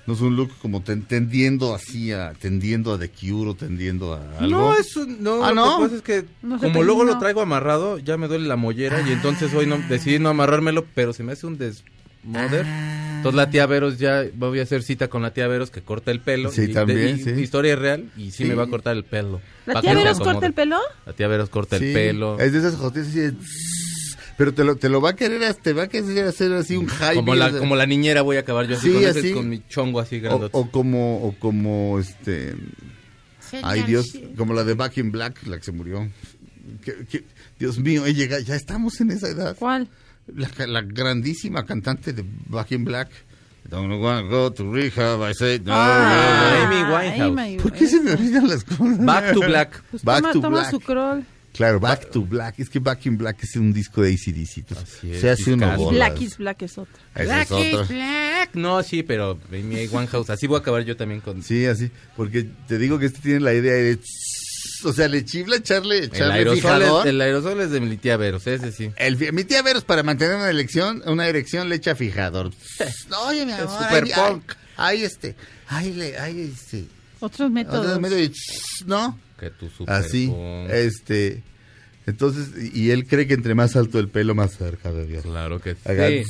[0.08, 4.14] no es un look como ten- tendiendo así a tendiendo a The Cure o tendiendo
[4.14, 5.78] a algo No, es un- no, Ah, lo ¿no?
[5.78, 9.02] que pasa es que No como luego lo traigo amarrado, ya me duele la mollera
[9.08, 12.66] y entonces hoy no decidí no amarrármelo, pero se me hace un desmoder.
[12.66, 13.04] Ah.
[13.18, 16.12] Entonces la tía Veros ya voy a hacer cita con la tía Veros que corta
[16.12, 16.52] el pelo.
[16.52, 17.32] Sí, y- también, y- sí.
[17.32, 18.46] Historia real y sí, Sí.
[18.46, 19.42] me va a cortar el pelo.
[19.66, 20.78] ¿La tía Veros corta el pelo?
[21.06, 22.40] La tía Veros corta Sí, el pelo.
[22.40, 23.34] es de esas jotillas de
[24.38, 26.88] pero te lo, te lo va a querer te va a querer hacer así un
[26.88, 29.04] high Como la, o sea, como la niñera voy a acabar yo así, Sí, con,
[29.04, 29.34] ese- así.
[29.34, 30.58] con mi chongo así o, grandote.
[30.58, 32.56] o como o como este
[33.64, 34.06] Ay, Dios,
[34.38, 36.06] como la de Back in Black, la que se murió.
[36.84, 37.24] Que- que-
[37.58, 39.56] Dios mío, llega, ya estamos en esa edad.
[39.58, 39.88] ¿Cuál?
[40.36, 43.10] La, la grandísima cantante de Back in Black.
[43.70, 45.72] Don't wanna go to rehab, I say no.
[45.74, 46.76] Ah, no, no.
[46.76, 47.40] Amy Winehouse.
[47.40, 49.04] Amy- ¿Por qué se me olvidan las cosas?
[49.06, 49.82] Back to Black.
[49.92, 50.72] Pues Back toma, to toma Black.
[50.72, 51.26] su crawl.
[51.58, 52.60] Claro, Back to Black.
[52.60, 54.58] Es que Back in Black es un disco de ACDC.
[54.60, 55.90] entonces Así es, se hace uno.
[55.90, 56.94] Black is Black es otra.
[57.16, 57.84] Esa es otra.
[57.84, 58.50] Black.
[58.54, 60.30] No, sí, pero Amy Winehouse.
[60.30, 61.90] Así voy a acabar yo también con Sí, así.
[62.16, 64.00] Porque te digo que este tiene la idea de...
[64.84, 66.58] O sea, le chifla echarle, el echarle aerosol.
[66.62, 67.08] fijador.
[67.08, 68.92] Es, el aerosol es de mi tía Veros, ese sí.
[68.98, 72.52] El mi tía Veros para mantener una elección, una erección le echa fijador.
[73.28, 74.52] Oye, mi amor, super ay, punk.
[74.76, 75.36] Ay, ay, este,
[75.68, 76.86] ay, le, ay, este.
[77.20, 77.88] Otros métodos.
[77.88, 78.32] otro medio de-
[78.86, 79.18] ¿No?
[79.40, 80.70] Que tu super Así, punk.
[80.72, 81.44] este.
[82.06, 85.24] Entonces, y él cree que entre más alto el pelo, más cerca de Dios.
[85.24, 86.24] Claro que sí.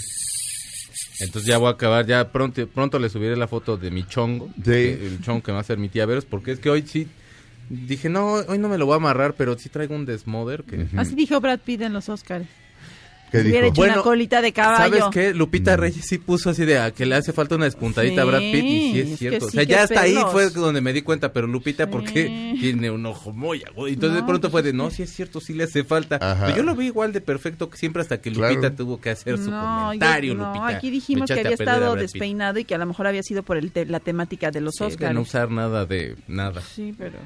[1.20, 4.48] Entonces ya voy a acabar, ya pronto, pronto le subiré la foto de mi chongo.
[4.58, 4.62] Sí.
[4.64, 7.08] que- El chongo que va a ser mi tía Veros, porque es que hoy sí
[7.70, 10.88] dije, no, hoy no me lo voy a amarrar, pero sí traigo un desmoder que...
[10.96, 12.46] Así dijo Brad Pitt en los Oscars.
[13.32, 13.84] ¿Qué Hubiera dijo?
[13.84, 14.98] hecho una colita de caballo.
[15.00, 15.34] ¿Sabes qué?
[15.34, 18.40] Lupita Reyes sí puso así de a que le hace falta una despuntadita a Brad
[18.40, 19.46] Pitt y sí Sí, es es que cierto.
[19.46, 20.32] o sí, sea, qué ya hasta ahí pelos.
[20.32, 22.60] fue donde me di cuenta, pero Lupita, ¿por qué Sí.
[22.62, 23.88] tiene un ojo muy agudo?
[23.90, 25.84] Entonces de No, pronto fue pues de, no, que- sí es cierto, sí le hace
[25.84, 26.20] falta.
[26.20, 28.76] Pero yo lo vi igual de perfecto que siempre hasta que Lupita Claro.
[28.76, 30.68] tuvo que hacer su No, comentario, yo- no, Lupita.
[30.78, 33.72] aquí dijimos que había estado despeinado y que a lo mejor había sido por el
[33.74, 35.14] te- la temática de los Sí, de Oscars.
[35.14, 36.62] no usar nada de nada.
[36.62, 37.18] Sí, pero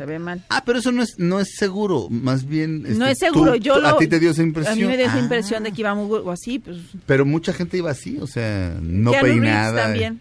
[0.00, 0.42] se ve mal.
[0.48, 2.08] Ah, pero eso no es, no es seguro.
[2.08, 2.82] Más bien.
[2.82, 3.88] no este, es seguro, tú- yo lo...
[3.88, 4.72] A ti te dio esa impresión.
[4.72, 6.78] A mí me dio esa Ah, impresión de que iba muy o así, pues...
[7.04, 9.82] Pero mucha gente iba así, o sea, no Keanu Reeves peinada.
[9.82, 10.20] también.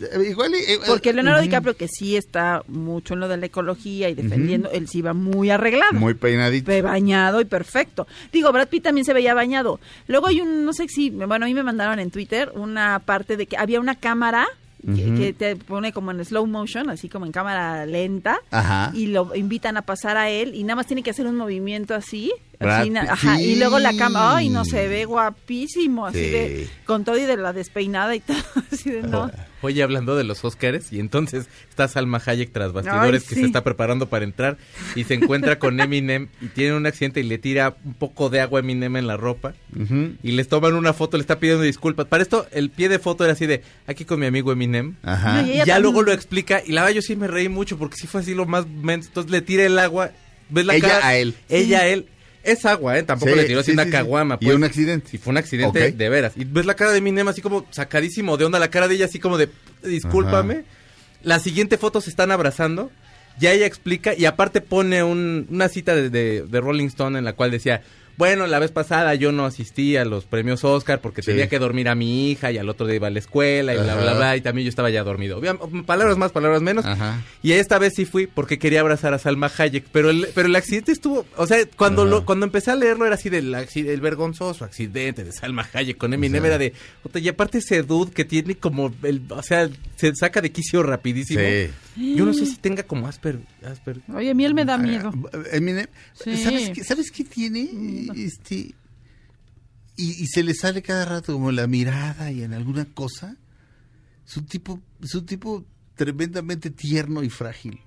[0.00, 0.52] Eh, Igual.
[0.54, 1.46] eh, Porque Leonardo ujú.
[1.48, 5.14] DiCaprio, que sí está mucho en lo de la ecología y defendiendo, él sí va
[5.14, 5.92] muy arreglado.
[5.92, 6.66] Muy peinadito.
[6.66, 8.06] Pe- bañado y perfecto.
[8.32, 9.78] Digo, Brad Pitt también se veía bañado.
[10.08, 13.36] Luego hay un, no sé si, bueno, a mí me mandaron en Twitter una parte
[13.36, 14.46] de que había una cámara
[14.84, 18.90] que, te pone como en slow motion, así como en cámara lenta, Ajá.
[18.94, 21.94] y lo invitan a pasar a él y nada más tiene que hacer un movimiento
[21.94, 22.32] así.
[22.70, 26.30] Así, ajá, y luego la cámara, ay, no se ve guapísimo, así Sí.
[26.30, 28.36] de, con todo y de la despeinada y todo,
[28.72, 29.30] así de no.
[29.62, 33.46] Oye, hablando de los Óscares, y entonces está Salma Hayek tras bastidores Ay, que se
[33.46, 34.58] está preparando para entrar
[34.94, 38.40] y se encuentra con Eminem y tiene un accidente y le tira un poco de
[38.42, 39.54] agua a Eminem en la ropa
[40.22, 42.06] y les toman una foto, le está pidiendo disculpas.
[42.06, 44.96] Para esto, el pie de foto era así de, aquí con mi amigo Eminem.
[45.02, 45.40] Ajá.
[45.40, 47.26] No, y Y ella ya también- luego lo explica y la verdad yo sí me
[47.26, 49.08] reí mucho porque sí fue así lo más menso.
[49.08, 50.10] Entonces le tira el agua,
[50.50, 51.06] ves la Ella cara.
[51.08, 51.34] a él.
[51.48, 52.06] Ella a él.
[52.44, 53.02] Es agua, ¿eh?
[53.02, 54.36] Tampoco Sí, le tiró así sí, una sí, caguama.
[54.40, 54.56] Y pues.
[54.56, 55.08] un accidente.
[55.10, 56.32] Sí, fue un accidente de veras.
[56.36, 59.06] Y ves la cara de Eminem así como sacadísimo de onda, la cara de ella
[59.06, 59.48] así como de,
[59.82, 60.64] discúlpame.
[61.22, 62.90] La siguiente foto se están abrazando.
[63.38, 67.24] Ya ella explica y aparte pone un- una cita de, de- de Rolling Stone en
[67.24, 67.82] la cual decía,
[68.16, 71.26] bueno, la vez pasada yo no asistí a los premios Oscar porque Sí.
[71.32, 73.78] tenía que dormir a mi hija y al otro día iba a la escuela y
[73.78, 74.02] bla, Ajá.
[74.02, 75.40] bla, bla, y también yo estaba ya dormido.
[75.86, 76.84] Palabras más, palabras menos.
[76.84, 77.22] Ajá.
[77.42, 80.56] Y esta vez sí fui porque quería abrazar a Salma Hayek, pero el, pero el
[80.56, 82.10] accidente estuvo, o sea, cuando Ajá.
[82.10, 86.12] lo, cuando empecé a leerlo era así del el vergonzoso accidente de Salma Hayek con
[86.14, 86.72] Eminem, era de,
[87.14, 91.40] y aparte ese dude que tiene como, el, o sea, se saca de quicio rapidísimo.
[91.40, 92.14] Sí.
[92.16, 94.00] Yo no sé si tenga como Asper, Asper.
[94.12, 95.12] Oye, a mí él me da miedo.
[95.32, 96.36] Ah, Eminem, Sí.
[96.36, 97.68] ¿sabes, qué, ¿sabes qué tiene?
[98.14, 98.74] Este,
[99.96, 103.36] y, y se le sale cada rato como la mirada y en alguna cosa.
[104.26, 107.80] Es un tipo, es un tipo tremendamente tierno y frágil.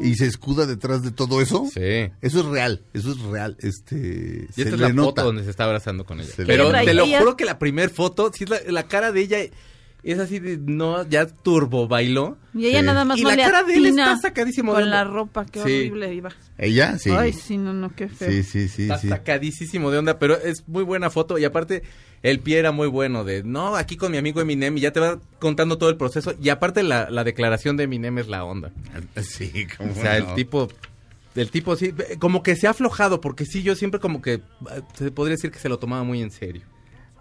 [0.00, 1.68] Y se escuda detrás de todo eso.
[1.72, 2.10] Sí.
[2.20, 3.56] Eso es real, eso es real.
[3.60, 5.22] Este, Y se esta es le la nota.
[5.22, 6.28] foto donde se está abrazando con ella.
[6.34, 9.38] Se Pero te lo juro que la primer foto, sí, la, la cara de ella
[10.02, 12.36] es así de, no, ya turbo bailó.
[12.54, 12.86] Y ella Sí.
[12.86, 15.44] nada más Y no la le cara de él está sacadísimo de con la ropa,
[15.46, 15.64] qué Sí.
[15.64, 16.30] horrible iba.
[16.58, 16.98] ¿Ella?
[16.98, 17.10] Sí.
[17.10, 18.28] Ay, sí, no, no, qué feo.
[18.30, 19.08] sí, sí, sí, Está sí.
[19.08, 21.82] sacadísimo de onda, pero es muy buena foto y aparte
[22.22, 25.00] el pie era muy bueno de, no, aquí con mi amigo Eminem y ya te
[25.00, 28.70] va contando todo el proceso y aparte la, la declaración de Eminem es la onda.
[29.22, 30.28] Sí, como O sea, no.
[30.30, 30.68] el tipo,
[31.36, 34.80] el tipo sí, como que se ha aflojado porque sí, yo siempre como que ah,
[34.94, 36.62] se podría decir que se lo tomaba muy en serio.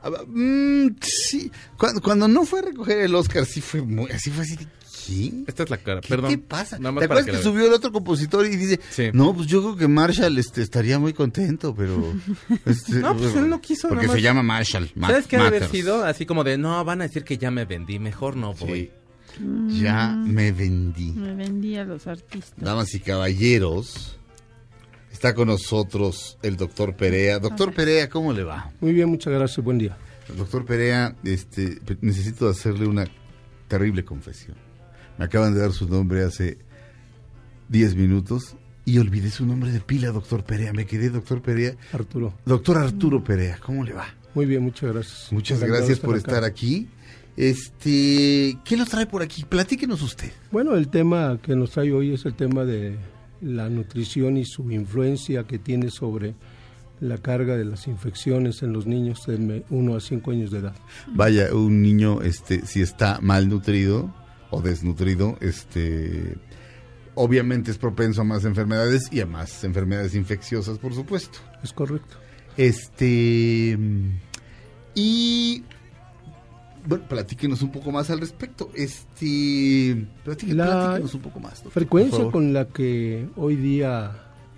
[0.03, 1.51] Ah, mm, sí.
[1.77, 4.65] Cuando, cuando no fue a recoger el Oscar, sí fue muy, así fue así de,
[5.07, 5.43] ¿qué?
[5.47, 6.31] Esta es la cara, ¿Qué perdón.
[6.31, 6.79] te pasa?
[6.79, 9.09] Nada ¿Te más para acuerdas que subió el otro compositor y dice, Sí.
[9.13, 12.13] no, pues yo creo que Marshall este, estaría muy contento, pero...
[12.65, 14.91] este, No, pues él no quiso, Porque se llama Marshall.
[14.95, 16.03] Ma- ¿Sabes qué ha de haber sido?
[16.03, 18.91] Así como de, no, van a decir que ya me vendí, mejor no voy.
[19.37, 19.81] Sí.
[19.81, 21.11] Ya me vendí.
[21.13, 22.53] Me vendí a los artistas.
[22.57, 24.17] Damas y caballeros,
[25.21, 27.37] está con nosotros el doctor Perea.
[27.37, 28.71] Doctor Perea, ¿cómo le va?
[28.81, 29.63] Muy bien, muchas gracias.
[29.63, 29.95] Buen día.
[30.35, 33.05] Doctor Perea, este, necesito hacerle una
[33.67, 34.57] terrible confesión.
[35.19, 36.57] Me acaban de dar su nombre hace
[37.69, 40.73] 10 minutos y olvidé su nombre de pila, doctor Perea.
[40.73, 41.75] Me quedé, doctor Perea.
[41.93, 42.33] Arturo.
[42.43, 44.07] Doctor Arturo Perea, ¿cómo le va?
[44.33, 45.31] Muy bien, muchas gracias.
[45.31, 46.17] Muchas Encantado gracias por acá.
[46.17, 46.89] estar aquí.
[47.37, 49.45] Este, ¿qué lo trae por aquí?
[49.47, 50.31] Platíquenos usted.
[50.51, 52.97] Bueno, el tema que nos trae hoy es el tema de
[53.41, 56.35] la nutrición y su influencia que tiene sobre
[56.99, 60.75] la carga de las infecciones en los niños de 1 a 5 años de edad.
[61.07, 64.13] Vaya, un niño, este, si está malnutrido
[64.51, 66.37] o desnutrido, este,
[67.15, 71.39] obviamente es propenso a más enfermedades y a más enfermedades infecciosas, por supuesto.
[71.63, 72.17] Es correcto.
[72.55, 73.77] Este,
[74.93, 75.63] y
[76.85, 78.69] bueno, platíquenos un poco más al respecto.
[78.75, 80.07] Este,
[80.47, 81.55] La platíquenos un poco más.
[81.55, 84.11] doctor, Frecuencia con la que hoy día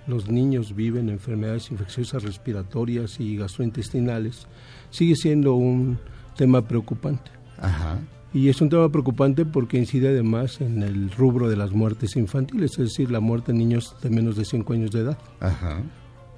[0.07, 4.47] los niños viven enfermedades infecciosas respiratorias y gastrointestinales
[4.89, 5.97] sigue siendo un
[6.35, 7.31] tema preocupante.
[7.57, 7.99] Ajá.
[8.33, 12.71] Y es un tema preocupante porque incide además en el rubro de las muertes infantiles,
[12.71, 15.17] es decir, la muerte en niños de menos de 5 años de edad.
[15.39, 15.81] Ajá.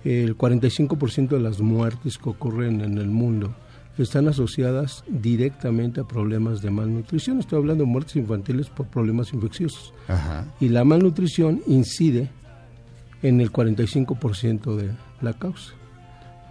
[0.03, 3.55] El 45% de las muertes que ocurren en el mundo
[4.03, 7.39] están asociadas directamente a problemas de malnutrición.
[7.39, 9.93] Estoy hablando de muertes infantiles por problemas infecciosos.
[10.07, 10.45] Ajá.
[10.59, 12.29] Y la malnutrición incide
[13.23, 14.91] en el 45% de
[15.21, 15.73] la causa.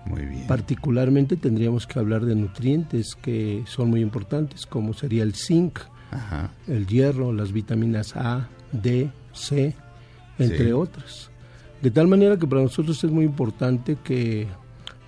[0.07, 0.47] Muy bien.
[0.47, 5.79] Particularmente tendríamos que hablar de nutrientes que son muy importantes, como sería el zinc,
[6.11, 6.51] Ajá.
[6.69, 9.75] el hierro, las vitaminas A, D, C,
[10.39, 10.73] entre Sí.
[10.73, 11.31] otras.
[11.81, 14.47] De tal manera que para nosotros es muy importante que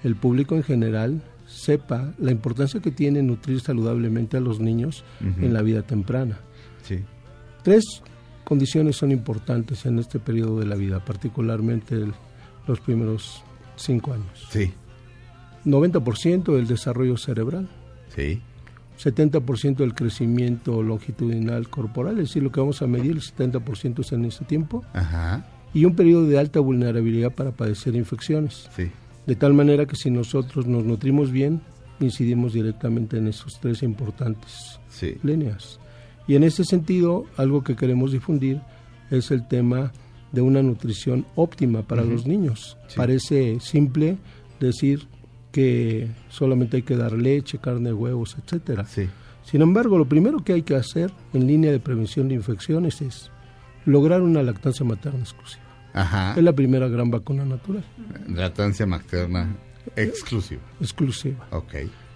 [0.04, 1.22] el público en general
[1.66, 6.38] sepa la importancia que tiene nutrir saludablemente a los niños en la vida temprana.
[6.82, 7.00] Sí.
[7.64, 7.84] Tres
[8.44, 12.14] condiciones son importantes en este periodo de la vida, particularmente el-
[12.68, 13.42] los primeros
[13.76, 14.46] cinco años.
[14.50, 14.72] Sí.
[15.64, 17.68] 90% del desarrollo cerebral,
[18.14, 18.40] Sí.
[18.98, 24.12] 70% del crecimiento longitudinal corporal, es decir, lo que vamos a medir, el 70% es
[24.12, 25.44] en ese tiempo, Ajá.
[25.74, 28.68] y un periodo de alta vulnerabilidad para padecer infecciones.
[28.74, 28.90] Sí.
[29.26, 31.60] De tal manera que si nosotros nos nutrimos bien,
[32.00, 35.16] incidimos directamente en esos tres importantes Sí.
[35.22, 35.80] líneas.
[36.28, 38.60] Y en ese sentido, algo que queremos difundir
[39.10, 39.92] es el tema
[40.32, 42.76] de una nutrición óptima para los niños.
[42.88, 42.96] Sí.
[42.96, 44.16] Parece simple
[44.60, 45.06] decir
[45.52, 48.84] que solamente hay que dar leche, carne, huevos, etcétera.
[48.84, 49.08] Sí.
[49.44, 53.30] Sin embargo, lo primero que hay que hacer en línea de prevención de infecciones es
[53.84, 55.62] lograr una lactancia materna exclusiva.
[55.96, 56.34] Ajá.
[56.36, 57.84] Es la primera gran vacuna natural,
[58.28, 59.56] Lactancia materna
[59.96, 60.62] exclusiva.
[60.80, 61.46] exclusiva.
[61.50, 61.74] Ok.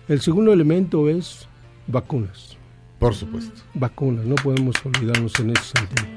[0.09, 1.49] El segundo elemento es
[1.87, 2.57] vacunas.
[2.99, 3.63] Por supuesto.
[3.75, 6.09] Vacunas, no podemos olvidarnos en ese sentido.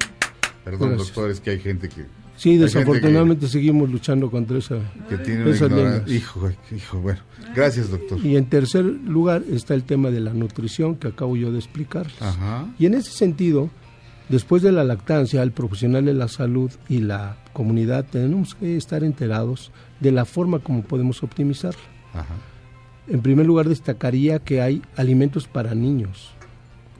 [0.65, 1.07] Perdón, Gracias.
[1.07, 2.05] doctor, es que hay gente que...
[2.35, 4.79] Sí, desafortunadamente seguimos luchando contra esa.
[5.07, 6.09] Que, que tiene líneas.
[6.09, 7.19] Hijo, hijo, bueno.
[7.55, 8.19] Gracias, doctor.
[8.25, 12.07] Y en tercer lugar está el tema de la nutrición que acabo yo de explicar.
[12.19, 12.65] Ajá.
[12.79, 13.69] Y en ese sentido,
[14.29, 19.03] después de la lactancia, el profesional de la salud y la comunidad tenemos que estar
[19.03, 21.81] enterados de la forma como podemos optimizarla.
[22.13, 22.35] Ajá.
[23.07, 26.31] En primer lugar, destacaría que hay alimentos para niños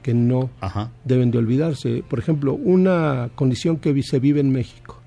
[0.02, 0.90] que no Ajá.
[1.04, 2.04] deben de olvidarse.
[2.08, 5.00] Por ejemplo, una condición que se vive en México.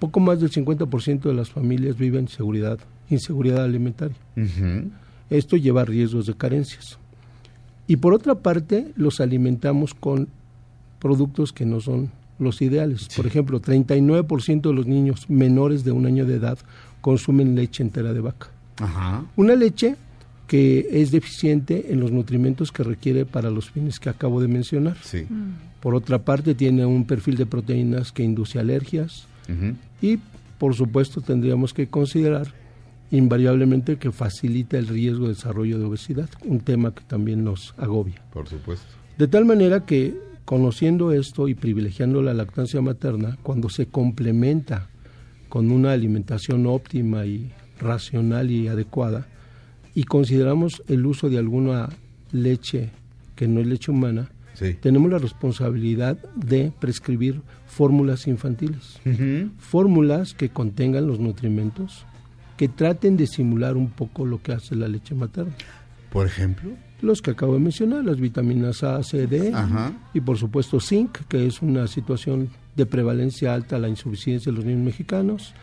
[0.00, 4.16] Poco más del 50% de las familias viven seguridad, inseguridad alimentaria.
[5.28, 6.98] Esto lleva a riesgos de carencias.
[7.86, 10.28] Y por otra parte, los alimentamos con
[11.00, 13.08] productos que no son los ideales.
[13.16, 16.58] Por ejemplo, 39% de los niños menores de un año de edad
[17.00, 18.48] consumen leche entera de vaca.
[18.78, 19.24] Ajá.
[19.36, 19.96] Una leche
[20.46, 24.96] que es deficiente en los nutrimentos que requiere para los fines que acabo de mencionar.
[25.00, 25.26] Sí.
[25.80, 29.26] Por otra parte, tiene un perfil de proteínas que induce alergias
[30.02, 30.18] y,
[30.58, 32.52] por supuesto, tendríamos que considerar
[33.12, 38.22] invariablemente que facilita el riesgo de desarrollo de obesidad, un tema que también nos agobia.
[38.32, 38.86] Por supuesto.
[39.18, 40.16] De tal manera que,
[40.50, 44.88] conociendo esto y privilegiando la lactancia materna, cuando se complementa
[45.48, 49.28] con una alimentación óptima y racional y adecuada,
[49.94, 51.88] y consideramos el uso de alguna
[52.32, 52.90] leche
[53.36, 54.74] que no es leche humana, Sí.
[54.74, 58.98] tenemos la responsabilidad de prescribir fórmulas infantiles.
[59.58, 62.04] Fórmulas que contengan los nutrimentos,
[62.56, 65.52] que traten de simular un poco lo que hace la leche materna.
[66.10, 66.72] Por ejemplo.
[67.02, 69.92] Los que acabo de mencionar, las vitaminas A, C, D Ajá.
[70.14, 74.64] y por supuesto zinc, que es una situación de prevalencia alta la insuficiencia de los
[74.64, 75.54] niños mexicanos,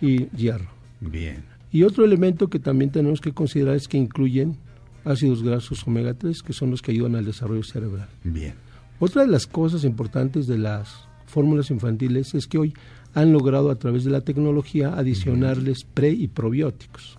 [0.00, 0.68] y hierro.
[1.00, 1.44] Bien.
[1.72, 4.56] Y otro elemento que también tenemos que considerar es que incluyen
[5.04, 8.08] ácidos grasos omega 3, que son los que ayudan al desarrollo cerebral.
[8.22, 8.54] Bien.
[9.00, 12.74] Otra de las cosas importantes de las fórmulas infantiles es que hoy
[13.12, 17.18] han logrado a través de la tecnología adicionarles pre y probióticos.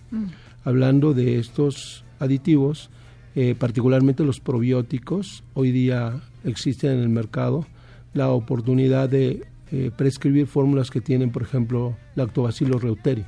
[0.64, 2.90] Hablando de estos aditivos,
[3.36, 7.66] eh, particularmente los probióticos, hoy día existen en el mercado
[8.14, 13.26] la oportunidad de eh, prescribir fórmulas que tienen, por ejemplo, lactobacillus reuteri,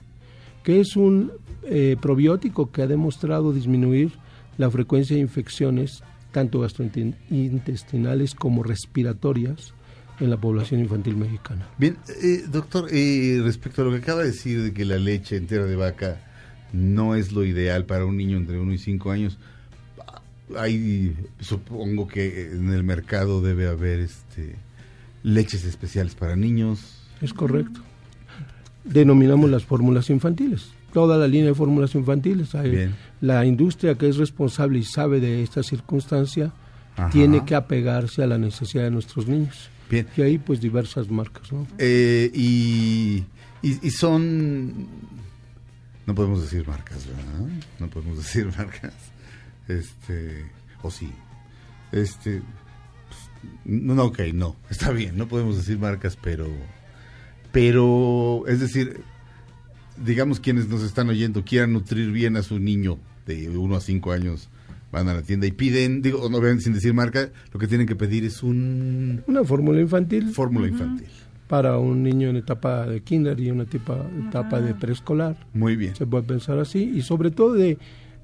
[0.63, 1.31] que es un
[1.65, 4.13] eh, probiótico que ha demostrado disminuir
[4.57, 6.03] la frecuencia de infecciones
[6.33, 9.75] tanto gastrointestinales como respiratorias
[10.21, 11.69] en la población infantil mexicana.
[11.77, 15.67] Bien, eh, doctor, respecto a lo que acaba de decir de que la leche entera
[15.67, 16.25] de vaca
[16.73, 19.39] no es lo ideal para un niño entre 1 y 5 años,
[20.57, 24.57] hay, supongo que en el mercado debe haber este
[25.23, 27.03] leches especiales para niños.
[27.21, 27.81] Es correcto.
[28.85, 30.71] Denominamos las fórmulas infantiles.
[30.93, 32.55] Toda la línea de fórmulas infantiles.
[32.55, 32.95] Hay Bien.
[33.21, 36.53] La industria que es responsable y sabe de esta circunstancia
[36.97, 37.11] Ajá.
[37.11, 39.69] tiene que apegarse a la necesidad de nuestros niños.
[39.91, 40.07] Bien.
[40.17, 41.67] Y ahí pues diversas marcas, ¿no?
[41.79, 43.25] Eh, y,
[43.63, 44.87] y, y son...
[46.07, 47.53] No podemos decir marcas, ¿verdad?
[47.79, 48.95] No podemos decir marcas.
[49.69, 50.47] Este...
[50.83, 51.11] O sí.
[51.93, 52.43] Este...
[53.09, 54.57] pues, no, no, ok, no.
[54.71, 56.47] Está bien, no podemos decir marcas, pero...
[57.53, 59.01] Pero, es decir,
[60.05, 64.13] digamos quienes nos están oyendo quieran nutrir bien a su niño de 1 a 5
[64.13, 64.49] años,
[64.93, 67.87] van a la tienda y piden, digo, no ven sin decir marca, lo que tienen
[67.87, 69.23] que pedir es un...
[69.27, 71.09] Una fórmula infantil Fórmula infantil.
[71.47, 75.37] para un niño en etapa de kinder y una etapa, etapa de preescolar.
[75.53, 75.95] Muy bien.
[75.95, 77.79] Se puede pensar así y sobre todo de,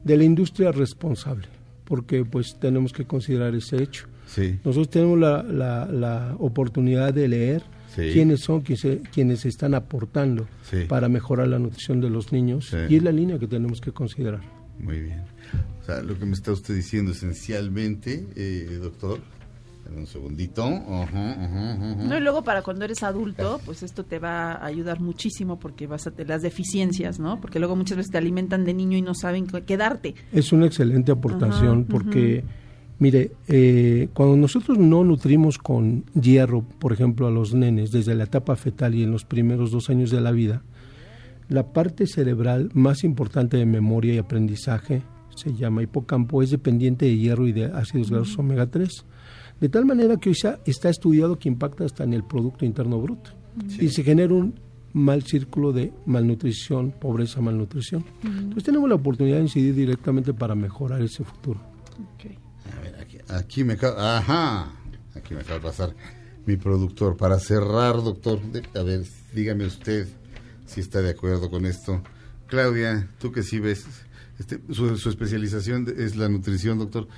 [0.04, 1.46] de la industria responsable,
[1.84, 4.06] porque pues tenemos que considerar ese hecho.
[4.26, 4.58] Sí.
[4.64, 7.62] Nosotros tenemos la, la, la oportunidad de leer
[7.94, 8.10] Sí.
[8.12, 10.78] quiénes son quienes, quienes están aportando Sí.
[10.88, 14.40] para mejorar la nutrición de los niños y es la línea que tenemos que considerar.
[14.80, 15.20] Muy bien.
[15.80, 19.20] O sea, lo que me está usted diciendo esencialmente, eh, doctor,
[19.96, 20.64] un segundito.
[20.64, 21.94] Ajá, ajá, ajá.
[22.04, 25.86] No, y luego para cuando eres adulto, pues esto te va a ayudar muchísimo porque
[25.86, 27.40] vas a tener las deficiencias, ¿no?
[27.40, 30.14] Porque luego muchas veces te alimentan de niño y no saben qué darte.
[30.32, 32.44] Es una excelente aportación porque
[32.98, 38.24] Mire, eh, cuando nosotros no nutrimos con hierro, por ejemplo, a los nenes desde la
[38.24, 40.62] etapa fetal y en los primeros dos años de la vida,
[41.48, 45.02] la parte cerebral más importante de memoria y aprendizaje,
[45.34, 49.04] se llama hipocampo, es dependiente de hierro y de ácidos grasos omega 3.
[49.64, 50.36] De tal manera que hoy
[50.66, 53.30] está estudiado que impacta hasta en el Producto Interno Bruto.
[53.80, 54.60] Y se genera un
[54.92, 58.04] mal círculo de malnutrición, pobreza, malnutrición.
[58.22, 61.60] Entonces tenemos la oportunidad de incidir directamente para mejorar ese futuro.
[62.76, 64.70] A ver, aquí, aquí me acaba, ajá,
[65.14, 65.94] aquí me acaba de pasar
[66.44, 67.16] mi productor.
[67.16, 69.02] Para cerrar, doctor, de- a ver,
[69.34, 70.06] dígame usted
[70.66, 72.02] si está de acuerdo con esto.
[72.48, 73.86] Claudia, tú que sí ves,
[74.38, 77.08] este, su, su especialización es la nutrición, doctor.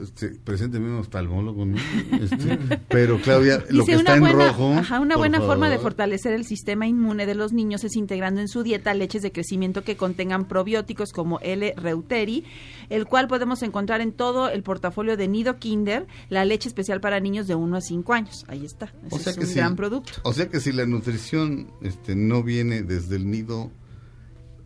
[0.00, 1.76] Este, presénteme un oftalmólogo, ¿no?
[2.12, 2.58] Este,
[2.88, 4.72] pero Claudia, lo que está en rojo.
[4.72, 8.48] ajá, una buena forma de fortalecer el sistema inmune de los niños es integrando en
[8.48, 11.74] su dieta leches de crecimiento que contengan probióticos como L.
[11.76, 12.44] reuteri,
[12.90, 17.20] el cual podemos encontrar en todo el portafolio de Nido Kinder, la leche especial para
[17.20, 18.44] niños de 1 a 5 años.
[18.48, 18.92] Ahí está.
[19.06, 20.12] Ese O sea es que un gran producto.
[20.22, 23.70] O sea que si la nutrición este, no viene desde el nido,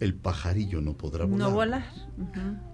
[0.01, 1.49] el pajarillo no podrá volar.
[1.49, 1.85] No volar.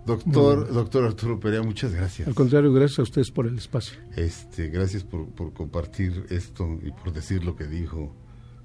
[0.07, 2.29] Doctor, doctor Arturo Perea, muchas gracias.
[2.29, 3.99] Al contrario, gracias a ustedes por el espacio.
[4.17, 8.15] Este, gracias por, por compartir esto y por decir lo que dijo.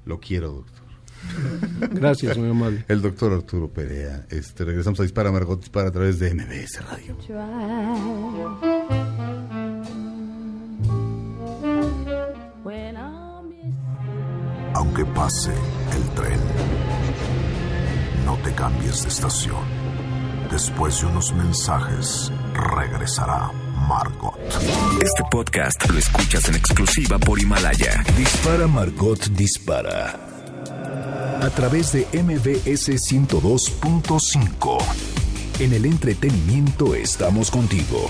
[0.05, 0.89] Lo quiero, doctor.
[1.91, 2.85] Gracias, muy amable.
[2.87, 4.25] El doctor Arturo Perea.
[4.29, 7.17] Este, regresamos a Dispara Margot Dispara a través de MBS Radio.
[14.75, 16.39] Aunque pase el tren,
[18.43, 19.63] te cambies de estación.
[20.51, 23.51] Después de unos mensajes, regresará
[23.87, 24.37] Margot.
[25.01, 28.03] Este podcast lo escuchas en exclusiva por Himalaya.
[28.17, 30.15] Dispara Margot Dispara.
[31.41, 34.77] A través de MBS 102.5.
[35.59, 38.09] En el entretenimiento estamos contigo.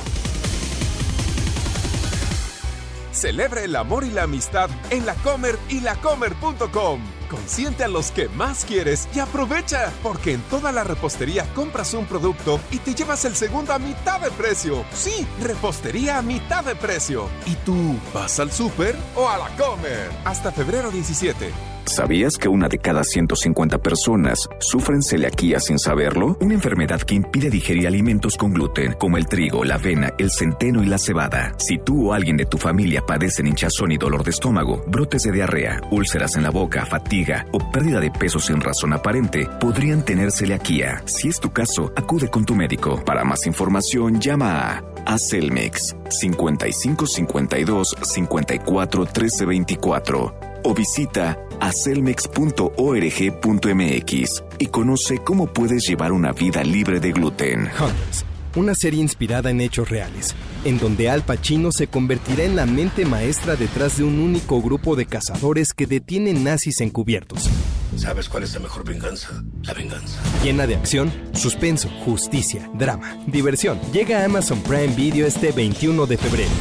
[3.11, 7.18] Celebra el amor y la amistad en la Comer y lacomer.com.
[7.29, 12.05] Consiente a los que más quieres y aprovecha, porque en toda la repostería compras un
[12.05, 14.83] producto y te llevas el segundo a mitad de precio.
[14.93, 17.29] Sí, repostería a mitad de precio.
[17.45, 20.11] ¿Y tú vas al súper o a la Comer?
[20.25, 21.51] Hasta febrero 17.
[21.85, 26.37] ¿Sabías que una de cada 150 personas sufren celiaquía sin saberlo?
[26.39, 30.83] Una enfermedad que impide digerir alimentos con gluten, como el trigo, la avena, el centeno
[30.83, 31.53] y la cebada.
[31.57, 35.31] Si tú o alguien de tu familia padecen hinchazón y dolor de estómago, brotes de
[35.31, 40.31] diarrea, úlceras en la boca, fatiga o pérdida de peso sin razón aparente, podrían tener
[40.31, 41.01] celiaquía.
[41.05, 43.03] Si es tu caso, acude con tu médico.
[43.03, 55.17] Para más información, llama a Acelmex 5552 54 13 24 o visita acelmex.org.mx y conoce
[55.19, 57.69] cómo puedes llevar una vida libre de gluten.
[57.79, 60.35] Hunters, una serie inspirada en hechos reales,
[60.65, 64.95] en donde Al Pacino se convertirá en la mente maestra detrás de un único grupo
[64.95, 67.49] de cazadores que detienen nazis encubiertos.
[67.95, 69.43] ¿Sabes cuál es la mejor venganza?
[69.63, 70.19] La venganza.
[70.43, 73.79] Llena de acción, suspenso, justicia, drama, diversión.
[73.91, 76.51] Llega a Amazon Prime Video este 21 de febrero.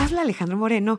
[0.00, 0.98] Habla Alejandro Moreno,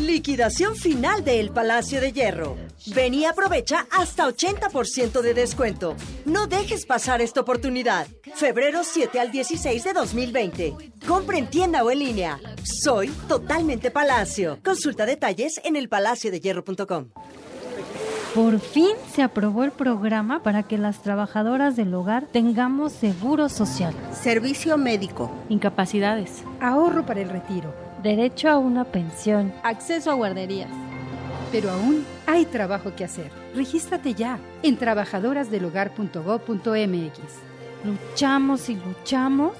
[0.00, 2.56] Liquidación final de El Palacio de Hierro.
[2.94, 5.94] Ven y aprovecha hasta 80% de descuento.
[6.24, 8.08] No dejes pasar esta oportunidad.
[8.34, 10.74] Febrero 7 al 16 de 2020.
[11.06, 12.40] Compra en tienda o en línea.
[12.64, 14.58] Soy totalmente Palacio.
[14.64, 17.06] Consulta detalles en elpalaciodehierro.com.
[18.34, 23.94] Por fin se aprobó el programa para que las trabajadoras del hogar tengamos seguro social,
[24.12, 25.30] Servicio médico.
[25.48, 27.72] incapacidades, Ahorro para el retiro.
[28.04, 30.70] Derecho a una pensión, Acceso a guarderías.
[31.50, 33.32] Pero aún hay trabajo que hacer.
[33.54, 37.18] Regístrate ya en trabajadorasdelhogar.gov.mx.
[37.84, 39.54] luchamos y luchamos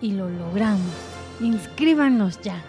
[0.00, 0.94] y lo logramos.
[1.40, 2.62] Inscríbanos ya.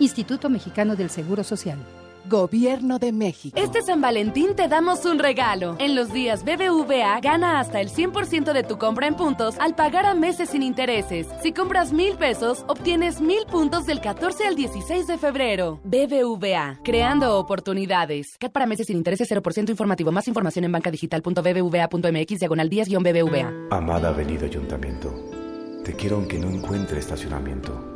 [0.00, 1.78] Instituto Mexicano del Seguro Social.
[2.26, 3.58] Gobierno de México.
[3.60, 5.76] Este San Valentín te damos un regalo.
[5.78, 10.06] En los días BBVA gana hasta el 100% de tu compra en puntos al pagar
[10.06, 11.26] a meses sin intereses.
[11.42, 15.80] Si compras mil pesos, obtienes mil puntos del 14 al 16 de febrero.
[15.84, 18.36] BBVA, creando oportunidades.
[18.38, 20.10] CAT para meses sin intereses 0% informativo.
[20.10, 23.68] Más información en bancadigital.bbva.mx diagonal 10-BBVA.
[23.70, 25.12] Amada Avenida Ayuntamiento,
[25.84, 27.93] Te quiero aunque no encuentre estacionamiento.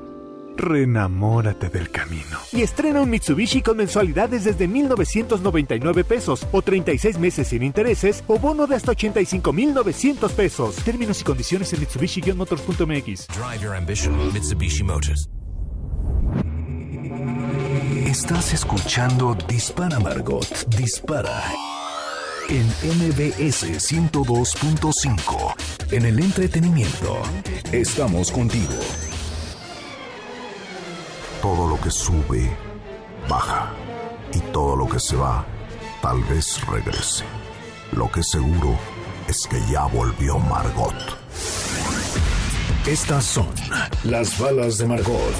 [0.58, 2.40] Renamórate del camino.
[2.52, 8.40] Y estrena un Mitsubishi con mensualidades desde 1,999 pesos o 36 meses sin intereses o
[8.40, 10.74] bono de hasta 85,900 pesos.
[10.84, 13.28] Términos y condiciones en Mitsubishi-motors.mx.
[13.28, 15.30] Drive your ambition, Mitsubishi Motors.
[18.04, 20.44] Estás escuchando Dispara Margot,
[20.76, 21.40] Dispara.
[22.48, 25.92] En MBS 102.5.
[25.92, 27.22] En el entretenimiento.
[27.70, 28.74] Estamos contigo.
[31.42, 32.56] Todo lo que sube,
[33.28, 33.70] baja.
[34.34, 35.44] Y todo lo que se va,
[36.02, 37.24] tal vez regrese.
[37.92, 38.76] Lo que seguro
[39.28, 40.94] es que ya volvió Margot.
[42.86, 43.48] Estas son
[44.04, 45.34] las balas de Margot.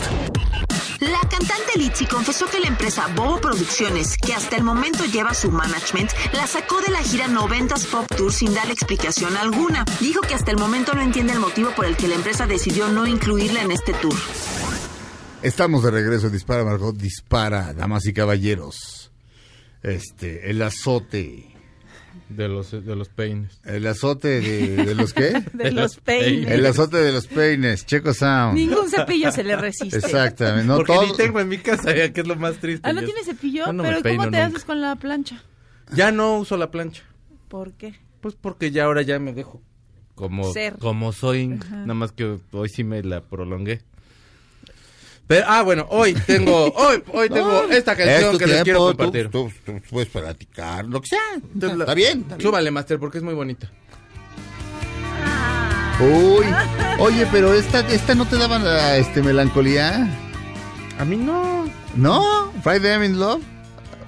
[1.00, 5.50] La cantante Litzy confesó que la empresa Bobo Producciones, que hasta el momento lleva su
[5.50, 9.84] management, la sacó de la gira 90s Pop Tour sin darle explicación alguna.
[10.00, 12.88] Dijo que hasta el momento no entiende el motivo por el que la empresa decidió
[12.88, 14.14] no incluirla en este tour.
[15.42, 19.12] Estamos de regreso, dispara Margot, dispara, damas y caballeros.
[19.82, 21.44] Este, el azote.
[22.28, 23.60] De los, de los peines.
[23.64, 25.42] El azote de, de los qué?
[25.54, 26.50] De los peines.
[26.50, 28.54] El azote de los peines, Checo Sound.
[28.54, 29.96] Ningún cepillo se le resiste.
[29.96, 31.06] Exactamente, no Porque todo.
[31.06, 32.86] ni tengo en mi casa, ya que es lo más triste.
[32.86, 33.72] Ah, ¿no Yo- tiene cepillo?
[33.72, 34.46] No me Pero ¿cómo te nunca.
[34.46, 35.42] haces con la plancha?
[35.94, 37.02] Ya no uso la plancha.
[37.48, 37.94] ¿Por qué?
[38.20, 39.62] Pues porque ya ahora ya me dejo
[40.16, 40.74] como, Ser.
[40.78, 41.76] como soy, Ajá.
[41.76, 43.80] nada más que hoy sí me la prolongué.
[45.28, 48.90] Pero, ah, bueno, hoy tengo, hoy, hoy tengo No, esta canción que les quiero tiempo,
[48.90, 49.28] tú- compartir.
[49.30, 51.20] Tú, tú puedes platicar, lo que sea.
[51.34, 52.20] Entonces, la- Está bien.
[52.22, 52.48] está bien.
[52.48, 53.70] Súbale, Master, porque es muy bonita.
[56.00, 56.46] Uy,
[57.00, 60.08] oye, pero esta, esta no te daba la, este melancolía.
[60.98, 61.68] A mí no.
[61.96, 62.52] ¿No?
[62.62, 63.42] Friday I'm in Love.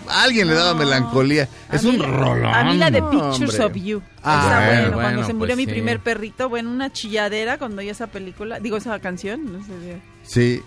[0.09, 1.49] A alguien le daba melancolía.
[1.73, 2.47] Es un rolón.
[2.47, 3.65] A mí la de Pictures hombre.
[3.65, 4.03] of You.
[4.23, 5.71] Ah, bueno, bueno, cuando bueno, se murió pues mi sí.
[5.71, 10.01] primer perrito, bueno, una chilladera cuando oí esa película, digo esa canción, no sé.
[10.31, 10.63] Sí.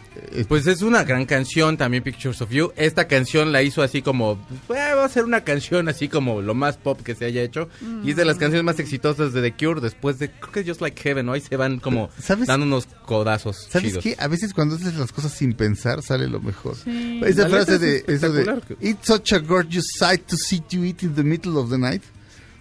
[0.50, 2.74] Pues es una gran canción también, Pictures of You.
[2.76, 4.38] Esta canción la hizo así como,
[4.68, 7.70] pues, va a ser una canción así como lo más pop que se haya hecho.
[8.04, 10.68] Y es de las canciones más exitosas de The Cure después de, creo que es
[10.68, 11.34] Just Like Heaven, ¿no?
[11.34, 12.48] Ahí se van como ¿Sabes?
[12.48, 14.04] dando unos codazos ¿Sabes chidos.
[14.04, 14.16] qué?
[14.20, 16.76] A veces cuando haces las cosas sin pensar sale lo mejor.
[16.76, 17.22] Sí.
[17.24, 18.62] Esa La frase de, es eso de.
[18.82, 22.04] It's such a gorgeous sight to see you eat in the middle of the night.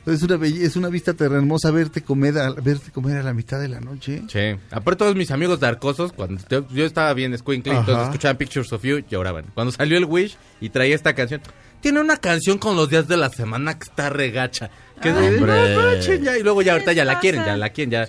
[0.05, 3.33] Es una belle- es una vista tan hermosa verte comer a, verte comer a la
[3.33, 4.23] mitad de la noche.
[4.29, 4.57] Sí.
[4.73, 8.83] Aparte todos mis amigos darkosos, cuando yo, yo estaba bien squinkly, entonces escuchaban Pictures of
[8.83, 9.45] You, lloraban.
[9.55, 11.41] Cuando salió el Wish y traía esta canción,
[11.81, 14.71] tiene una canción con los días de la semana que está regacha.
[15.01, 18.09] Que Ay, de- ya, y luego ya ahorita ya la quieren, ya la quieren, ya.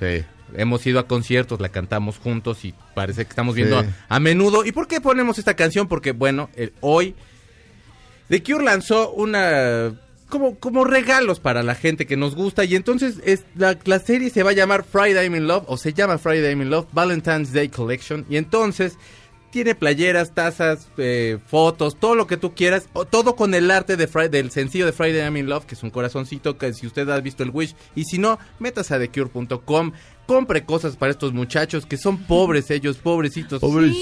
[0.56, 3.88] Hemos ido a conciertos, la cantamos juntos y parece que estamos viendo Sí.
[4.10, 4.66] a, a menudo.
[4.66, 5.88] ¿Y por qué ponemos esta canción?
[5.88, 7.16] Porque, bueno, el- hoy
[8.30, 9.94] The Cure lanzó una
[10.34, 12.66] como, como regalos para la gente que nos gusta.
[12.66, 15.78] Y entonces es, la, la serie se va a llamar Friday I'm in Love o
[15.78, 18.26] se llama Friday I'm in Love Valentine's Day Collection.
[18.28, 18.98] Y entonces
[19.52, 23.96] tiene playeras, tazas, eh, fotos, todo lo que tú quieras, o todo con el arte
[23.96, 26.88] de Fri- del sencillo de Friday I'm in Love, que es un corazoncito que si
[26.88, 29.92] usted ha visto el Wish, y si no, métase a thecure.com,
[30.26, 33.62] compre cosas para estos muchachos que son pobres ellos, pobrecitos,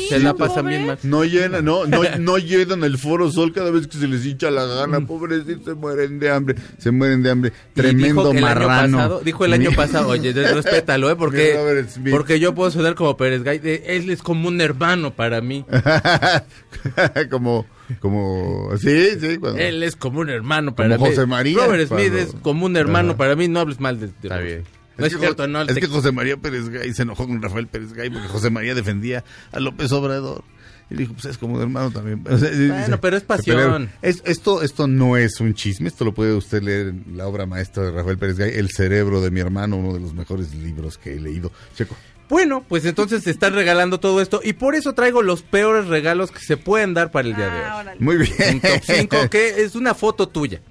[0.10, 1.00] se la pasan bien mal.
[1.04, 4.52] No llenan, no, no, no llenan el foro sol cada vez que se les hincha
[4.52, 7.54] la gana, pobrecitos, se mueren de hambre, se mueren de hambre.
[7.72, 8.98] Y Tremendo dijo el año marrano.
[8.98, 11.16] pasado- dijo el año pasado, oye, respétalo, ¿eh?
[11.16, 11.58] Porque,
[12.12, 13.60] porque yo puedo sonar como Pérez Gay.
[13.60, 15.66] de- Él es como un hermano para mí.
[17.30, 17.66] como,
[18.00, 21.16] como, sí, sí, cuando- Él es como un hermano para Como mí.
[21.16, 23.18] José María, Robert Smith cuando- es como un hermano Ajá.
[23.18, 23.48] para mí.
[23.48, 24.08] No hables mal de.
[24.08, 24.46] de Robert.
[24.46, 24.81] bien.
[25.02, 25.62] No es, que, cierto, no.
[25.64, 28.49] es te- que José María Pérez Gay se enojó con Rafael Pérez Gay porque José
[28.49, 30.43] María defendía a López Obrador.
[30.89, 32.22] Y dijo, pues es como un hermano también.
[32.30, 33.89] O sea, dice, pero es pasión.
[34.02, 37.45] Es- esto, esto no es un chisme, esto lo puede usted leer en la obra
[37.45, 40.97] maestra de Rafael Pérez Gay, El cerebro de mi hermano, uno de los mejores libros
[40.97, 41.52] que he leído.
[41.78, 41.95] Checo.
[42.28, 46.32] Bueno, pues entonces se están regalando todo esto y por eso traigo los peores regalos
[46.32, 47.49] que se pueden dar para el día
[47.80, 47.95] Ah, de hoy.
[47.99, 48.56] Muy bien.
[48.56, 50.62] Un top 5 que es una foto tuya.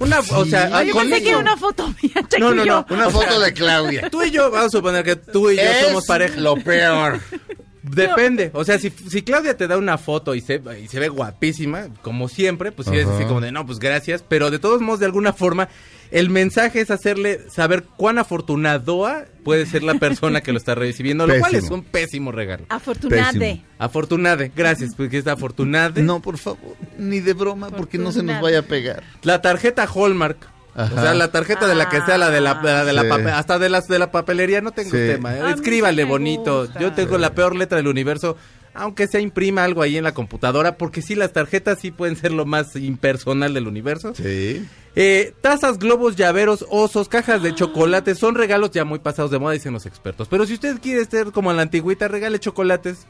[0.00, 2.86] Una, o sea, Ah, yo con pensé que era una foto mía, No, no, no.
[2.90, 4.08] Una O foto sea, de Claudia.
[4.10, 6.36] Tú y yo, vamos a suponer que tú y yo Es somos pareja.
[6.40, 7.20] lo peor.
[7.82, 11.08] Depende, o sea, si, si Claudia te da una foto y se, y se ve
[11.08, 14.82] guapísima, como siempre, pues sí es así como de, no, pues gracias, pero de todos
[14.82, 15.68] modos, de alguna forma,
[16.10, 21.26] el mensaje es hacerle saber cuán afortunadoa puede ser la persona que lo está recibiendo,
[21.26, 21.76] lo cual es Pésimo.
[21.76, 22.64] un pésimo regalo.
[22.68, 23.38] Afortunade.
[23.38, 23.64] Pésimo.
[23.78, 26.02] Afortunade, gracias, porque es afortunade.
[26.02, 29.02] No, por favor, ni de broma, porque no se nos vaya a pegar.
[29.22, 30.38] La tarjeta Hallmark.
[30.74, 30.94] Ajá.
[30.94, 33.08] O sea, la tarjeta de la que sea, la de la, la de la Sí.
[33.08, 34.96] pape- hasta de las de la papelería, no tengo Sí.
[34.96, 35.34] tema.
[35.34, 35.40] ¿eh?
[35.52, 36.68] Escríbale sí bonito.
[36.78, 38.36] Yo tengo la peor letra del universo.
[38.78, 42.32] Aunque se imprima algo ahí en la computadora, porque sí, las tarjetas sí pueden ser
[42.32, 44.14] lo más impersonal del universo.
[44.14, 44.66] Sí.
[44.96, 49.52] Eh, tazas, globos, llaveros, osos, cajas de chocolate, son regalos ya muy pasados de moda,
[49.52, 50.28] dicen los expertos.
[50.28, 53.06] Pero si usted quiere ser como en la antigüita, regale chocolates.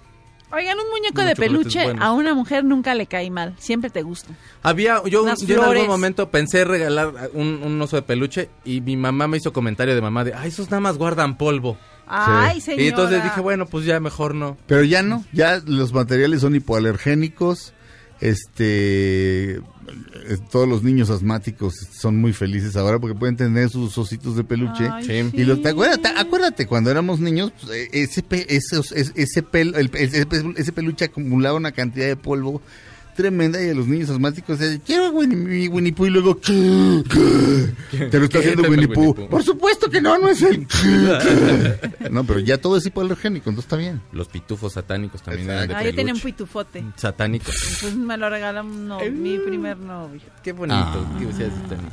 [0.50, 2.02] Oigan, un muñeco Unos de peluche buenos.
[2.02, 4.30] a una mujer nunca le cae mal, siempre te gusta.
[4.62, 9.28] Había, yo, en algún momento pensé regalar un, un oso de peluche y mi mamá
[9.28, 11.76] me hizo comentario de mamá de, ay, esos nada más guardan polvo.
[12.08, 12.82] Ay, señora.
[12.82, 14.56] Y entonces dije, bueno, pues ya mejor no.
[14.66, 17.72] Pero ya no, ya los materiales son hipoalergénicos.
[18.20, 19.60] Este, eh,
[20.50, 24.88] todos los niños asmáticos son muy felices ahora porque pueden tener sus ositos de peluche.
[24.92, 25.30] Ay, Sí.
[25.40, 29.12] Y los, ¿te acuerdas- te- acuérdate, cuando éramos niños, pues, eh, ese, pe- esos- es-
[29.14, 32.60] ese, pel- el- ese, ese peluche acumulaba una cantidad de polvo
[33.18, 37.02] tremenda y a los niños asmáticos decían, quiero Winnie, mi Winnie Pooh y luego ¿qué?
[37.90, 38.06] ¿Qué?
[38.06, 39.14] te lo está haciendo Winnie Winnie Pooh.
[39.14, 39.28] Pooh.
[39.28, 42.08] Por supuesto que no, no es el ¿qué?
[42.10, 44.00] No, pero ya todo es hipoalergénico, entonces está bien.
[44.12, 46.84] Los pitufos satánicos también eran de Ah, yo tenía un pitufote.
[46.94, 47.78] Satánicos.
[47.80, 50.20] Pues me lo regaló un no- mi primer novio.
[50.44, 50.78] Qué bonito.
[50.78, 51.18] Ah.
[51.68, 51.88] Tani.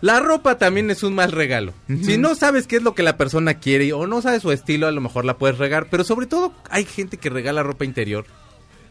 [0.00, 1.72] La ropa también es un mal regalo.
[1.86, 4.88] Si no sabes qué es lo que la persona quiere o no sabes su estilo,
[4.88, 5.86] a lo mejor la puedes regar.
[5.90, 8.26] Pero sobre todo hay gente que regala ropa interior.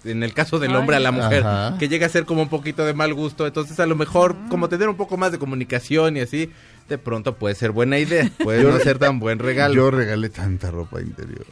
[0.03, 1.77] En el caso del hombre a la mujer, Ajá.
[1.77, 3.45] que llega a ser como un poquito de mal gusto.
[3.45, 6.51] Entonces a lo mejor como tener un poco más de comunicación y así,
[6.89, 8.29] de pronto puede ser buena idea.
[8.43, 9.75] Puede no ser tan buen regalo.
[9.75, 11.45] Yo regalé tanta ropa interior.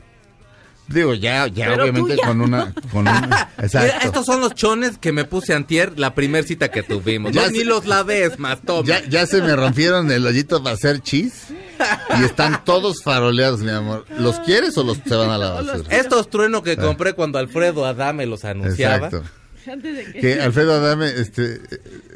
[0.89, 4.05] Digo, ya, ya Pero obviamente ya con una, con una- Mira, exacto.
[4.07, 7.31] estos son los chones que me puse antier la primer cita que tuvimos.
[7.31, 8.87] Ya No, ni los laves más, toma.
[8.87, 11.45] Ya, ya se me rompieron el hoyito para hacer chis
[12.19, 14.05] y están todos faroleados, mi amor.
[14.17, 15.95] ¿Los quieres o los se van a la basura?
[15.95, 19.07] Estos truenos que compré cuando Alfredo Adame los anunciaba.
[19.07, 19.23] Exacto.
[19.72, 20.20] Antes de que...
[20.20, 21.60] Que Alfredo Adame, este,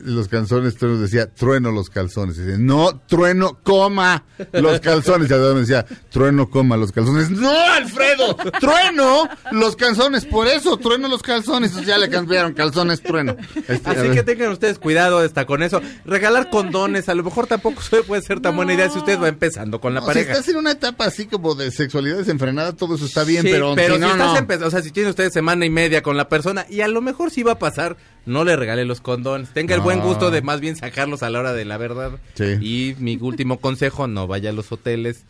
[0.04, 2.38] los calzones, truenos decía, trueno los calzones.
[2.38, 5.30] Y dice, no, trueno, coma los calzones.
[5.30, 7.30] Y Adame decía, trueno, coma los calzones.
[7.32, 10.26] No, Alfredo, trueno los calzones.
[10.26, 11.72] Por eso, trueno los calzones.
[11.72, 13.36] Entonces ya le cambiaron calzones, trueno.
[13.68, 15.82] Este, Así que tengan ustedes cuidado hasta con eso.
[16.06, 19.80] Regalar condones, a lo mejor tampoco puede ser tan buena idea si usted va empezando
[19.80, 20.32] con la No, si pareja.
[20.34, 23.74] estás en una etapa así como de sexualidad desenfrenada, todo eso está bien, Sí, pero,
[23.76, 24.38] si no, si estás no.
[24.38, 27.02] empezando, o sea, si tiene usted semana y media con la persona y a lo
[27.02, 29.50] mejor sí va a pasar, no le regale los condones.
[29.50, 32.12] Tenga el buen gusto de más bien sacarlos a la hora de la verdad.
[32.36, 32.58] Sí.
[32.62, 35.26] Y mi último consejo, no vaya a los hoteles.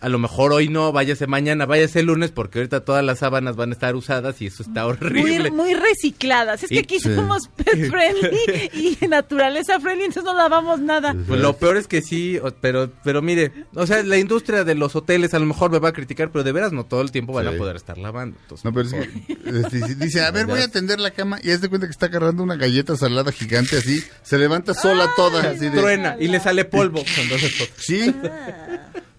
[0.00, 3.56] A lo mejor hoy no, váyase mañana, váyase el lunes, porque ahorita todas las sábanas
[3.56, 5.50] van a estar usadas y eso está horrible.
[5.50, 6.62] Muy, muy recicladas.
[6.62, 7.14] Es Y- que aquí Sí.
[7.14, 11.14] somos pet friendly y naturaleza friendly, entonces no lavamos nada.
[11.26, 14.96] Pues lo peor es que sí, pero, pero mire, o sea, la industria de los
[14.96, 17.32] hoteles a lo mejor me va a criticar, pero de veras no todo el tiempo
[17.34, 17.54] van Sí.
[17.54, 18.38] a poder estar lavando.
[18.40, 19.32] Entonces, No, pero es que
[19.80, 22.06] este, dice, a ver, voy a tender la cama y haz de cuenta que está
[22.06, 25.78] agarrando una galleta salada gigante así, se levanta sola toda, así de...
[25.78, 27.02] truena y le sale polvo.
[27.18, 28.14] Entonces, pues, Sí,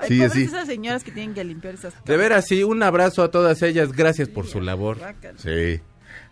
[0.02, 0.43] Ay, sí, así.
[0.43, 3.91] esas señoras que tienen que limpiar esas de veras, sí, un abrazo a todas ellas,
[3.91, 4.97] gracias por su labor.
[5.38, 5.80] Sí.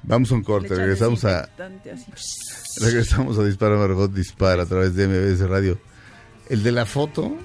[0.03, 1.49] Vamos a un corte, regresamos a
[2.81, 5.77] regresamos a Dispara Margot Dispara a través de MBS Radio.
[6.47, 7.35] El de la foto,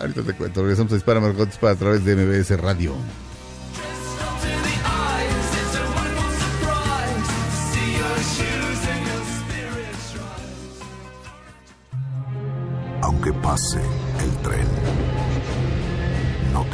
[0.00, 2.94] ahorita te cuento, regresamos a Dispara Margot Dispara a través de MBS Radio.
[13.02, 13.80] Aunque pase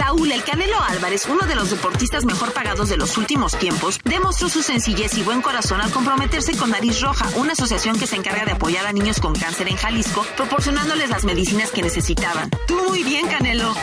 [0.00, 4.48] Saúl El Canelo Álvarez, uno de los deportistas mejor pagados de los últimos tiempos, demostró
[4.48, 8.46] su sencillez y buen corazón al comprometerse con Nariz Roja, una asociación que se encarga
[8.46, 12.48] de apoyar a niños con cáncer en Jalisco, proporcionándoles las medicinas que necesitaban.
[12.66, 13.74] Tú muy bien, Canelo.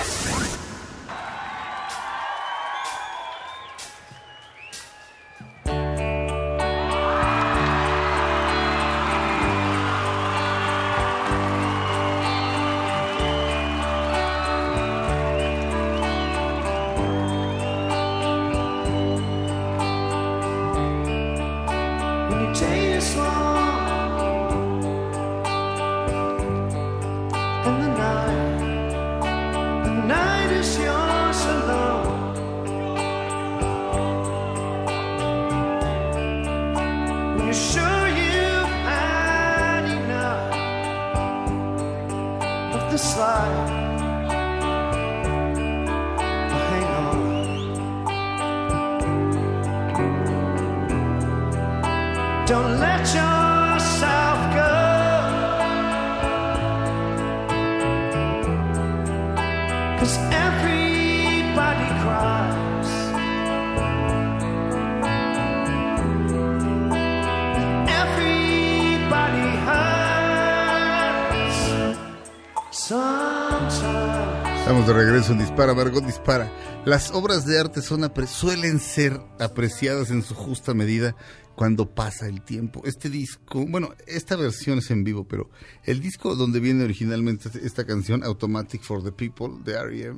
[75.36, 75.74] Dispara,
[76.06, 76.50] Dispara.
[76.86, 81.16] Las obras de arte suelen ser apreciadas en su justa medida
[81.56, 82.82] cuando pasa el tiempo.
[82.86, 85.50] Este disco, bueno, esta versión es en vivo, pero
[85.84, 90.18] el disco donde viene originalmente esta canción, Automatic for the People, de R.E.M.,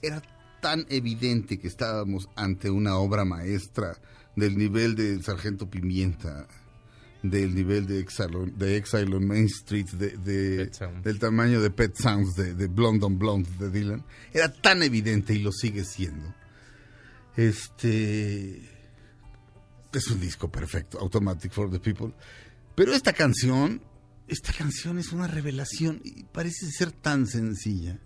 [0.00, 0.22] era
[0.62, 3.98] tan evidente que estábamos ante una obra maestra
[4.36, 6.46] del nivel de Sargento Pimienta,
[7.30, 10.70] del nivel de Exile, on- de Exile on Main Street, de, de-
[11.02, 14.04] del tamaño de Pet Sounds, de, de Blonde on Blonde de Dylan.
[14.32, 16.34] Era tan evidente y lo sigue siendo.
[17.36, 18.58] Este
[19.92, 22.12] es un disco perfecto, Automatic for the People.
[22.74, 23.80] Pero esta canción,
[24.28, 27.98] esta canción es una revelación y parece ser tan sencilla.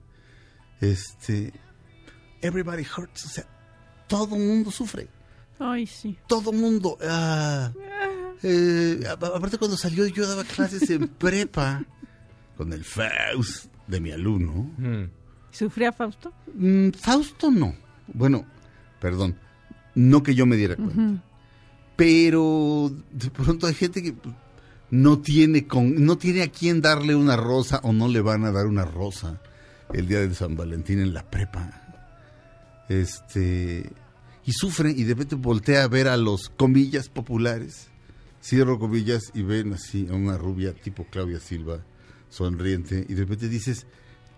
[0.81, 1.53] Este,
[2.43, 3.47] Everybody Hurts, o sea,
[4.07, 5.09] todo mundo sufre.
[5.59, 6.17] Ay, sí.
[6.29, 6.97] Todo mundo.
[7.03, 7.73] ah,
[8.43, 11.85] eh, aparte, cuando salió, yo daba clases en prepa
[12.57, 14.71] con el Faust de mi alumno.
[15.51, 16.33] ¿Sufría Fausto?
[16.55, 17.75] Mm, Fausto no.
[18.07, 18.45] Bueno,
[19.01, 19.37] perdón.
[19.95, 21.23] No que yo me diera cuenta.
[21.97, 24.15] Pero de pronto hay gente que
[24.91, 28.53] no tiene con, no tiene a quién darle una rosa o no le van a
[28.53, 29.41] dar una rosa
[29.93, 31.83] el día de San Valentín en la prepa.
[32.89, 33.91] Este
[34.45, 37.89] y sufre y de repente voltea a ver a los comillas populares.
[38.49, 41.85] Cierro comillas y ven así a una rubia tipo Claudia Silva
[42.31, 43.87] sonriente y de repente dices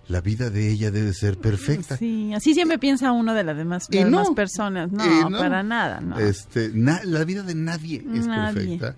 [0.08, 1.96] la vida de ella debe ser perfecta.
[1.96, 4.18] Sí, así siempre piensa uno de las demás, Y las no.
[4.18, 4.90] demás personas.
[4.90, 6.18] No, para nada, no.
[6.18, 8.54] Este, na- la vida de nadie es Nadie.
[8.78, 8.96] perfecta.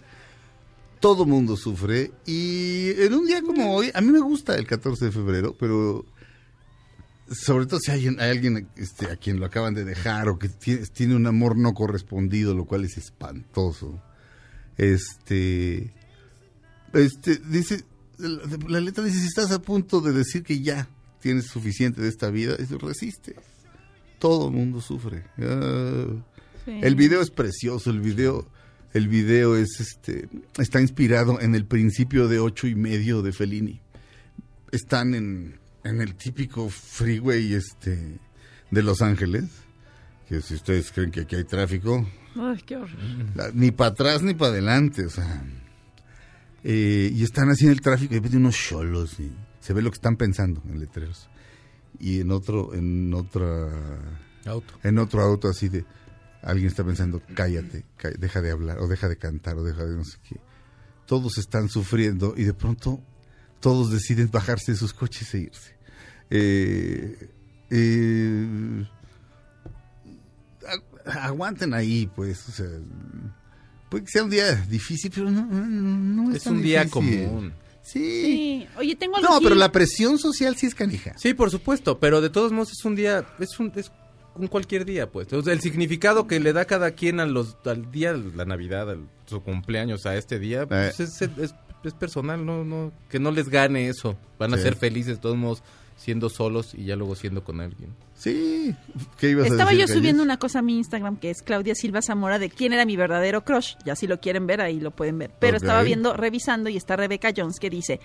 [1.01, 5.07] Todo mundo sufre y en un día como hoy, a mí me gusta el 14
[5.07, 6.07] de febrero, pero
[7.31, 10.87] sobre todo si hay, alguien este, a quien lo acaban de dejar o que tiene,
[10.87, 14.01] tiene un amor no correspondido, lo cual es espantoso.
[14.83, 15.93] Este,
[16.93, 17.85] este dice,
[18.19, 20.89] la, la letra dice si estás a punto de decir que ya
[21.21, 23.37] tienes suficiente de esta vida, eso resiste.
[24.19, 25.25] Todo el mundo sufre.
[25.39, 26.07] Ah,
[26.65, 26.79] Sí.
[26.81, 28.49] El video es precioso, el video,
[28.93, 30.29] el video es este,
[30.59, 33.81] está inspirado en el principio de ocho y medio de Fellini.
[34.71, 38.19] Están en, en el típico freeway este
[38.71, 39.45] de Los Ángeles,
[40.33, 42.79] que si ustedes creen que aquí hay tráfico, Ay, qué
[43.53, 45.45] ni para atrás ni para adelante, o sea.
[46.65, 49.31] eh, y están así en el tráfico y de repente unos cholos y
[49.61, 51.29] se ve lo que están pensando en letreros.
[51.99, 53.69] Y en otro, en otra
[54.47, 54.75] Auto.
[54.83, 55.85] en otro auto así de
[56.43, 59.95] alguien está pensando, cállate, cá- deja de hablar, o deja de cantar, o deja de
[59.97, 60.41] no sé qué.
[61.07, 63.03] Todos están sufriendo y de pronto
[63.61, 65.77] todos deciden bajarse de sus coches e irse.
[66.31, 67.29] Eh,
[67.69, 68.87] eh,
[71.05, 72.67] aguanten ahí, pues, o sea,
[73.89, 76.85] puede que sea un día difícil, pero no, no, no es, Es tan un día
[76.85, 77.25] difícil.
[77.27, 77.53] común.
[77.83, 78.01] Sí.
[78.25, 78.67] Sí.
[78.79, 79.45] Oye, tengo algo No, aquí.
[79.45, 81.15] pero la presión social sí es canija.
[81.19, 83.91] Sí, por supuesto, pero de todos modos es un día, es un, es
[84.37, 85.33] un cualquier día, pues.
[85.33, 88.89] O sea, el significado que le da cada quien a los, al día, la Navidad,
[88.89, 91.05] al, su cumpleaños, a este día, pues Eh.
[91.05, 91.55] es, es-
[91.85, 94.17] es personal, no, no, que no les gane eso.
[94.39, 94.63] Van a Sí.
[94.63, 95.65] ser felices de todos modos
[95.97, 97.91] siendo solos y ya luego siendo con alguien.
[98.23, 98.75] Sí.
[99.19, 99.99] ¿Qué ibas a Estaba decir, yo Calles?
[99.99, 102.97] subiendo una cosa a mi Instagram que es Claudia Silva Zamora de quién era mi
[102.97, 103.75] verdadero crush.
[103.85, 105.33] Ya si lo quieren ver, ahí lo pueden ver.
[105.41, 107.99] Pero estaba viendo, revisando y está Rebeca Jones que dice,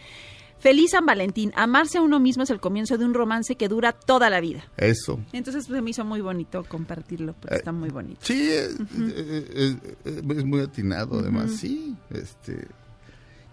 [0.59, 3.91] Feliz San Valentín, amarse a uno mismo es el comienzo de un romance que dura
[3.91, 4.63] toda la vida.
[4.77, 5.19] Eso.
[5.33, 8.19] Entonces pues, me hizo muy bonito compartirlo porque Eh, está muy bonito.
[8.23, 11.95] Sí, es, eh, eh, es muy atinado, además, sí.
[12.09, 12.67] Este,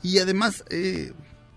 [0.03, 1.13] y además, eh,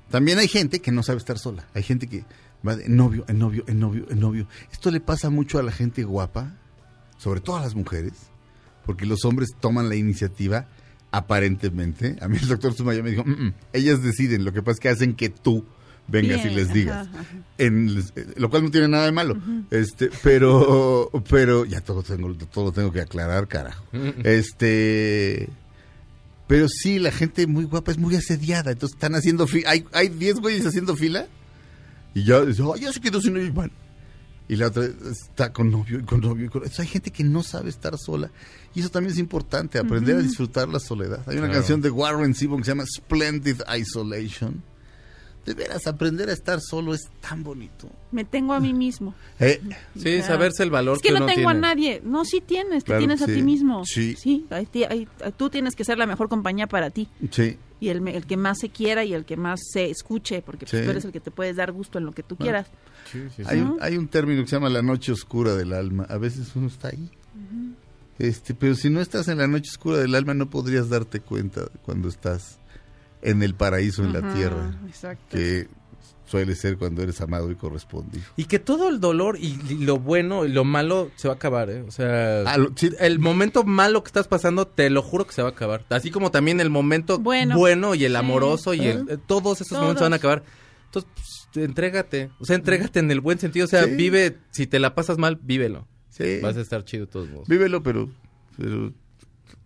[0.09, 1.65] también hay gente que no sabe estar sola.
[1.73, 2.25] Hay gente que
[2.65, 4.47] va de novio, en novio, en novio, en novio.
[4.71, 6.55] Esto le pasa mucho a la gente guapa,
[7.17, 8.13] sobre todo a las mujeres,
[8.85, 10.67] porque los hombres toman la iniciativa,
[11.11, 12.17] aparentemente.
[12.21, 14.79] A mí el doctor Sumaya me dijo, "Mm, mm, ellas deciden, lo que pasa es
[14.79, 15.65] que hacen que tú
[16.07, 17.07] vengas Bien, y les digas.
[17.07, 17.23] ajá.
[17.57, 19.37] En, eh, lo cual no tiene nada de malo.
[19.71, 23.83] Este, pero, pero, ya todo tengo, todo lo tengo que aclarar, carajo.
[24.23, 25.49] Este,
[26.47, 28.71] pero sí, la gente muy guapa es muy asediada.
[28.71, 29.69] Entonces están haciendo fila.
[29.71, 31.27] Hay, hay 10 güeyes haciendo fila.
[32.17, 33.47] Y ya, dice, "Ay, ya se quedó sin novio.
[33.47, 33.71] y van.
[34.49, 36.45] Y la otra está con novio y con novio.
[36.45, 38.31] y con- Entonces, hay gente que no sabe estar sola.
[38.73, 40.27] Y eso también es importante, aprender a Ujú.
[40.27, 41.19] disfrutar la soledad.
[41.27, 41.53] Hay una Claro.
[41.53, 44.63] canción de Warren Zevon que se llama Splendid Isolation.
[45.45, 47.89] De veras, aprender a estar solo es tan bonito.
[48.11, 49.13] Me tengo a mí mismo.
[49.39, 49.61] Eh,
[49.95, 50.23] Sí, Ya.
[50.23, 51.67] saberse el valor Es que, que no uno tengo a tiene.
[51.67, 52.01] nadie.
[52.03, 53.33] No, sí tienes, te Claro tienes que a sí.
[53.35, 53.85] ti mismo.
[53.85, 54.15] Sí.
[54.49, 55.07] ahí ahí-
[55.37, 57.07] tú tienes que ser la mejor compañía para ti.
[57.31, 57.57] Sí.
[57.79, 60.79] Y el, el que más se quiera y el que más se escuche, porque pues,
[60.81, 60.85] Sí.
[60.85, 62.63] tú eres el que te puedes dar gusto en lo que tú Bueno.
[62.65, 62.67] quieras.
[63.49, 66.05] Hay, un, hay un término que se llama la noche oscura del alma.
[66.09, 67.09] A veces uno está ahí.
[68.19, 71.67] Este, pero si no estás en la noche oscura del alma, no podrías darte cuenta
[71.83, 72.57] cuando estás
[73.21, 74.75] en el paraíso, en la tierra.
[74.87, 75.37] exacto.
[75.37, 75.67] Que
[76.27, 78.23] suele ser cuando eres amado y correspondido.
[78.35, 81.69] Y que todo el dolor y lo bueno y lo malo se va a acabar,
[81.69, 81.81] ¿eh?
[81.87, 82.91] O sea, Ah, sí.
[82.99, 85.85] el momento malo que estás pasando, te lo juro que se va a acabar.
[85.89, 87.57] Así como también el momento Bueno.
[87.57, 88.17] bueno, y el Sí.
[88.17, 90.43] amoroso y el, eh, todos esos momentos se van a acabar.
[90.85, 91.11] Entonces,
[91.53, 92.29] pues, entrégate.
[92.39, 93.65] O sea, entrégate en el buen sentido.
[93.65, 93.95] O sea, Sí.
[93.95, 95.87] vive, si te la pasas mal, vívelo.
[96.09, 96.39] Sí.
[96.41, 97.47] Vas a estar chido de todos modos.
[97.47, 98.09] Vívelo, pero...
[98.57, 98.91] pero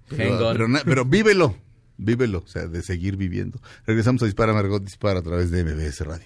[0.10, 1.56] pero, pero vívelo,
[1.98, 3.60] vívelo, o sea, de seguir viviendo.
[3.86, 6.26] Regresamos a Dispara Margot Dispara a través de MBS Radio.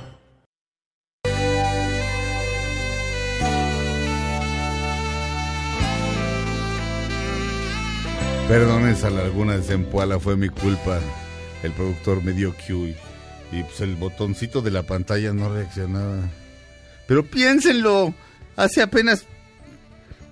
[8.51, 10.99] Perdones a la laguna de Zempoala, fue mi culpa.
[11.63, 12.97] El productor me dio cue
[13.49, 16.17] y, y, pues el botoncito de la pantalla no reaccionaba.
[17.07, 18.13] Pero piénsenlo,
[18.57, 19.25] hace apenas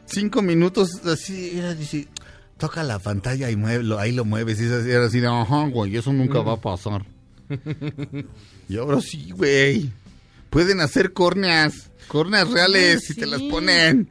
[0.06, 2.10] cinco minutos así era dice,
[2.58, 5.96] toca la pantalla y muévelo, ahí lo mueves y así, era así de, ajá, güey,
[5.96, 7.06] eso nunca va a pasar.
[8.68, 9.90] Y ahora sí, güey.
[10.50, 14.10] Pueden hacer córneas, córneas reales si te las ponen.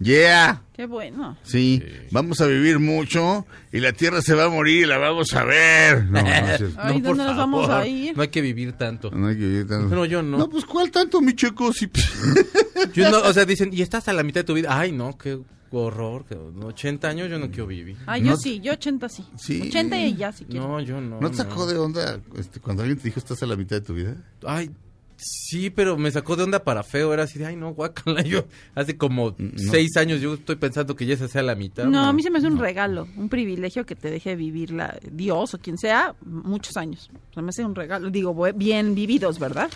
[0.00, 0.62] Yeah.
[0.74, 1.36] Qué bueno.
[1.42, 5.32] Sí, vamos a vivir mucho y la tierra se va a morir y la vamos
[5.34, 6.04] a ver.
[6.04, 6.28] No, no.
[6.76, 8.16] Ay, ¿dónde nos vamos a ir?
[8.16, 9.10] No hay que vivir tanto.
[9.10, 9.94] No hay que vivir tanto.
[9.94, 10.38] No, yo no.
[10.38, 11.72] No, pues ¿cuál tanto, mi checo?
[11.72, 11.90] Si...
[12.94, 14.68] Yo no, o sea, dicen, y estás a la mitad de tu vida.
[14.78, 15.40] Ay, no, qué
[15.72, 16.24] horror.
[16.26, 17.96] que 80 años yo no quiero vivir.
[18.06, 19.26] Ay, yo No- sí, yo 80 sí.
[19.36, 19.60] Sí.
[19.68, 20.68] 80 y ya si quiero.
[20.68, 21.20] No, yo no.
[21.20, 23.82] ¿No te sacó de onda este, cuando alguien te dijo estás a la mitad de
[23.82, 24.14] tu vida?
[24.46, 24.70] Ay,
[25.18, 27.12] sí, pero me sacó de onda para feo.
[27.12, 28.22] Era así de, ay, no, guácala.
[28.28, 31.84] Yo hace como seis años yo estoy pensando que ya esa sea la mitad.
[31.84, 34.98] No, a mí se me hace un regalo, un privilegio que te deje vivir la
[35.10, 37.10] Dios o quien sea muchos años.
[37.30, 39.70] O sea, me hace un regalo, digo, bien vividos, ¿verdad?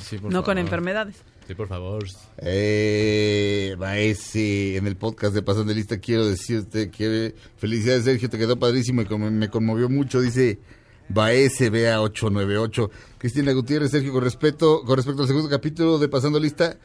[0.00, 1.22] Sí, por no con enfermedades.
[1.46, 2.04] Sí, por favor.
[2.38, 8.36] Eh, Maese, en el podcast de Pasando de Lista quiero decirte que felicidades Sergio, te
[8.36, 10.58] quedó padrísimo y como me conmovió mucho, dice
[11.08, 12.90] Baese BA 898.
[13.18, 16.76] Cristina Gutiérrez, Sergio, con respeto, con respecto al segundo capítulo de Pasando Lista,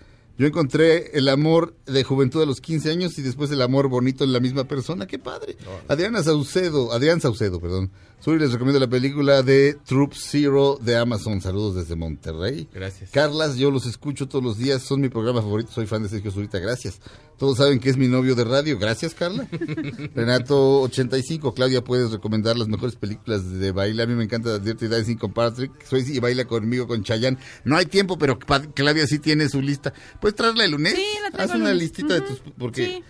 [0.42, 4.24] yo encontré el amor de juventud a los 15 años y después el amor bonito
[4.24, 5.06] en la misma persona.
[5.06, 5.56] ¡Qué padre!
[5.88, 7.92] Adriana Saucedo, Adrián Saucedo, perdón.
[8.22, 11.42] Suri les recomiendo la película de Troop Zero de Amazon.
[11.42, 12.68] Saludos desde Monterrey.
[12.72, 13.10] Gracias.
[13.10, 16.30] Carlas, yo los escucho todos los días, son mi programa favorito, soy fan de Sergio
[16.30, 17.02] Zurita, gracias.
[17.40, 19.48] Todos saben que es mi novio de radio, gracias Carla.
[20.16, 24.88] Renato 85, Claudia, puedes recomendar las mejores películas de baile, a mí me encanta Dirty
[24.88, 27.40] Dancing con Patrick Swayze y baila conmigo con Chayanne.
[27.64, 29.92] No hay tiempo, pero Claudia sí tiene su lista.
[30.32, 30.94] ¿Puedes traerla el lunes?
[30.96, 31.84] Sí, la traigo Haz una lunes.
[31.84, 32.42] listita de tus...
[32.58, 33.04] porque sí.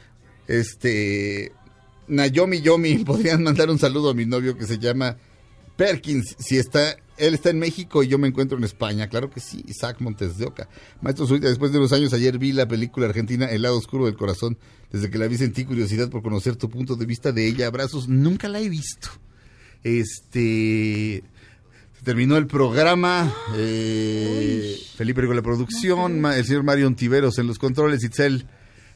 [0.47, 1.51] este...
[2.07, 5.17] Nayomi Yomi, podrían mandar un saludo a mi novio que se llama
[5.77, 9.39] Perkins, si está, él está en México y yo me encuentro en España, claro que
[9.39, 10.67] sí, Isaac Montes de Oca.
[11.01, 14.15] Maestro Zurita, después de unos años, ayer vi la película argentina El lado oscuro del
[14.15, 14.57] corazón.
[14.91, 17.67] Desde que la vi sentí curiosidad por conocer tu punto de vista de ella.
[17.67, 19.09] Abrazos, nunca la he visto.
[19.83, 21.23] Este...
[22.03, 23.31] Terminó el programa.
[23.55, 26.25] eh, Felipe con la producción.
[26.25, 28.03] El señor Mario Ontiveros en los controles.
[28.03, 28.47] Itzel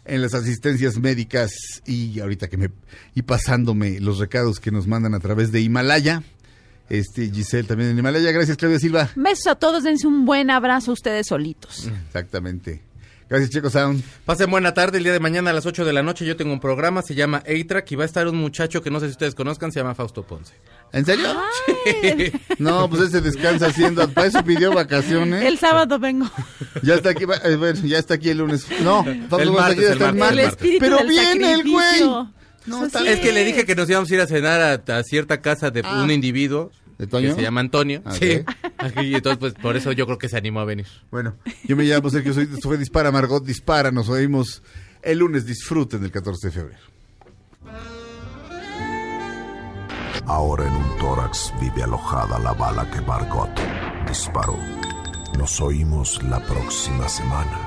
[0.05, 1.51] en las asistencias médicas.
[1.85, 2.71] Y ahorita que me.
[3.13, 6.23] Y pasándome los recados que nos mandan a través de Himalaya.
[6.89, 8.31] Este, Giselle también en Himalaya.
[8.31, 9.09] Gracias, Claudia Silva.
[9.15, 11.87] Besos a todos, dense un buen abrazo ustedes solitos.
[12.07, 12.81] Exactamente.
[13.27, 14.03] Gracias, Checo Sound.
[14.23, 14.99] Pasen buena tarde.
[14.99, 17.15] El día de mañana a las 8 de la noche yo tengo un programa, se
[17.15, 19.79] llama A-Track y va a estar un muchacho que no sé si ustedes conozcan, se
[19.79, 20.53] llama Fausto Ponce.
[20.93, 21.27] ¿En serio?
[22.59, 24.07] No, pues ese descansa haciendo.
[24.09, 25.43] Para eso pidió vacaciones.
[25.43, 26.29] El sábado vengo.
[26.83, 28.65] Ya está aquí, eh, bueno, ya está aquí el lunes.
[28.81, 30.61] No, Fausto El Ponce martes, aquí el está el martes, el martes.
[30.61, 30.77] martes.
[30.79, 32.01] Pero viene el güey.
[32.67, 35.03] No, sí Es que le dije que nos íbamos a ir a cenar a, a
[35.03, 36.01] cierta casa de Ah.
[36.03, 37.29] un individuo ¿De Toño?
[37.29, 38.01] que se llama Antonio.
[38.05, 38.43] Ah, Sí.
[39.01, 40.85] Y entonces, pues, por eso yo creo que se animó a venir.
[41.09, 43.91] Bueno, yo me llamo Sergio, soy, esto fue Dispara, Margot Dispara.
[43.91, 44.61] Nos oímos
[45.01, 45.45] el lunes.
[45.45, 46.79] Disfruten el 14 de febrero.
[50.27, 53.49] Ahora en un tórax vive alojada la bala que Margot
[54.07, 54.57] disparó.
[55.37, 57.59] Nos oímos la próxima semana.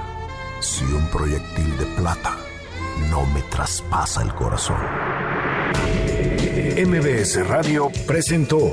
[0.60, 2.36] Si un proyectil de plata
[3.10, 4.80] no me traspasa el corazón.
[6.86, 8.72] MBS Radio presentó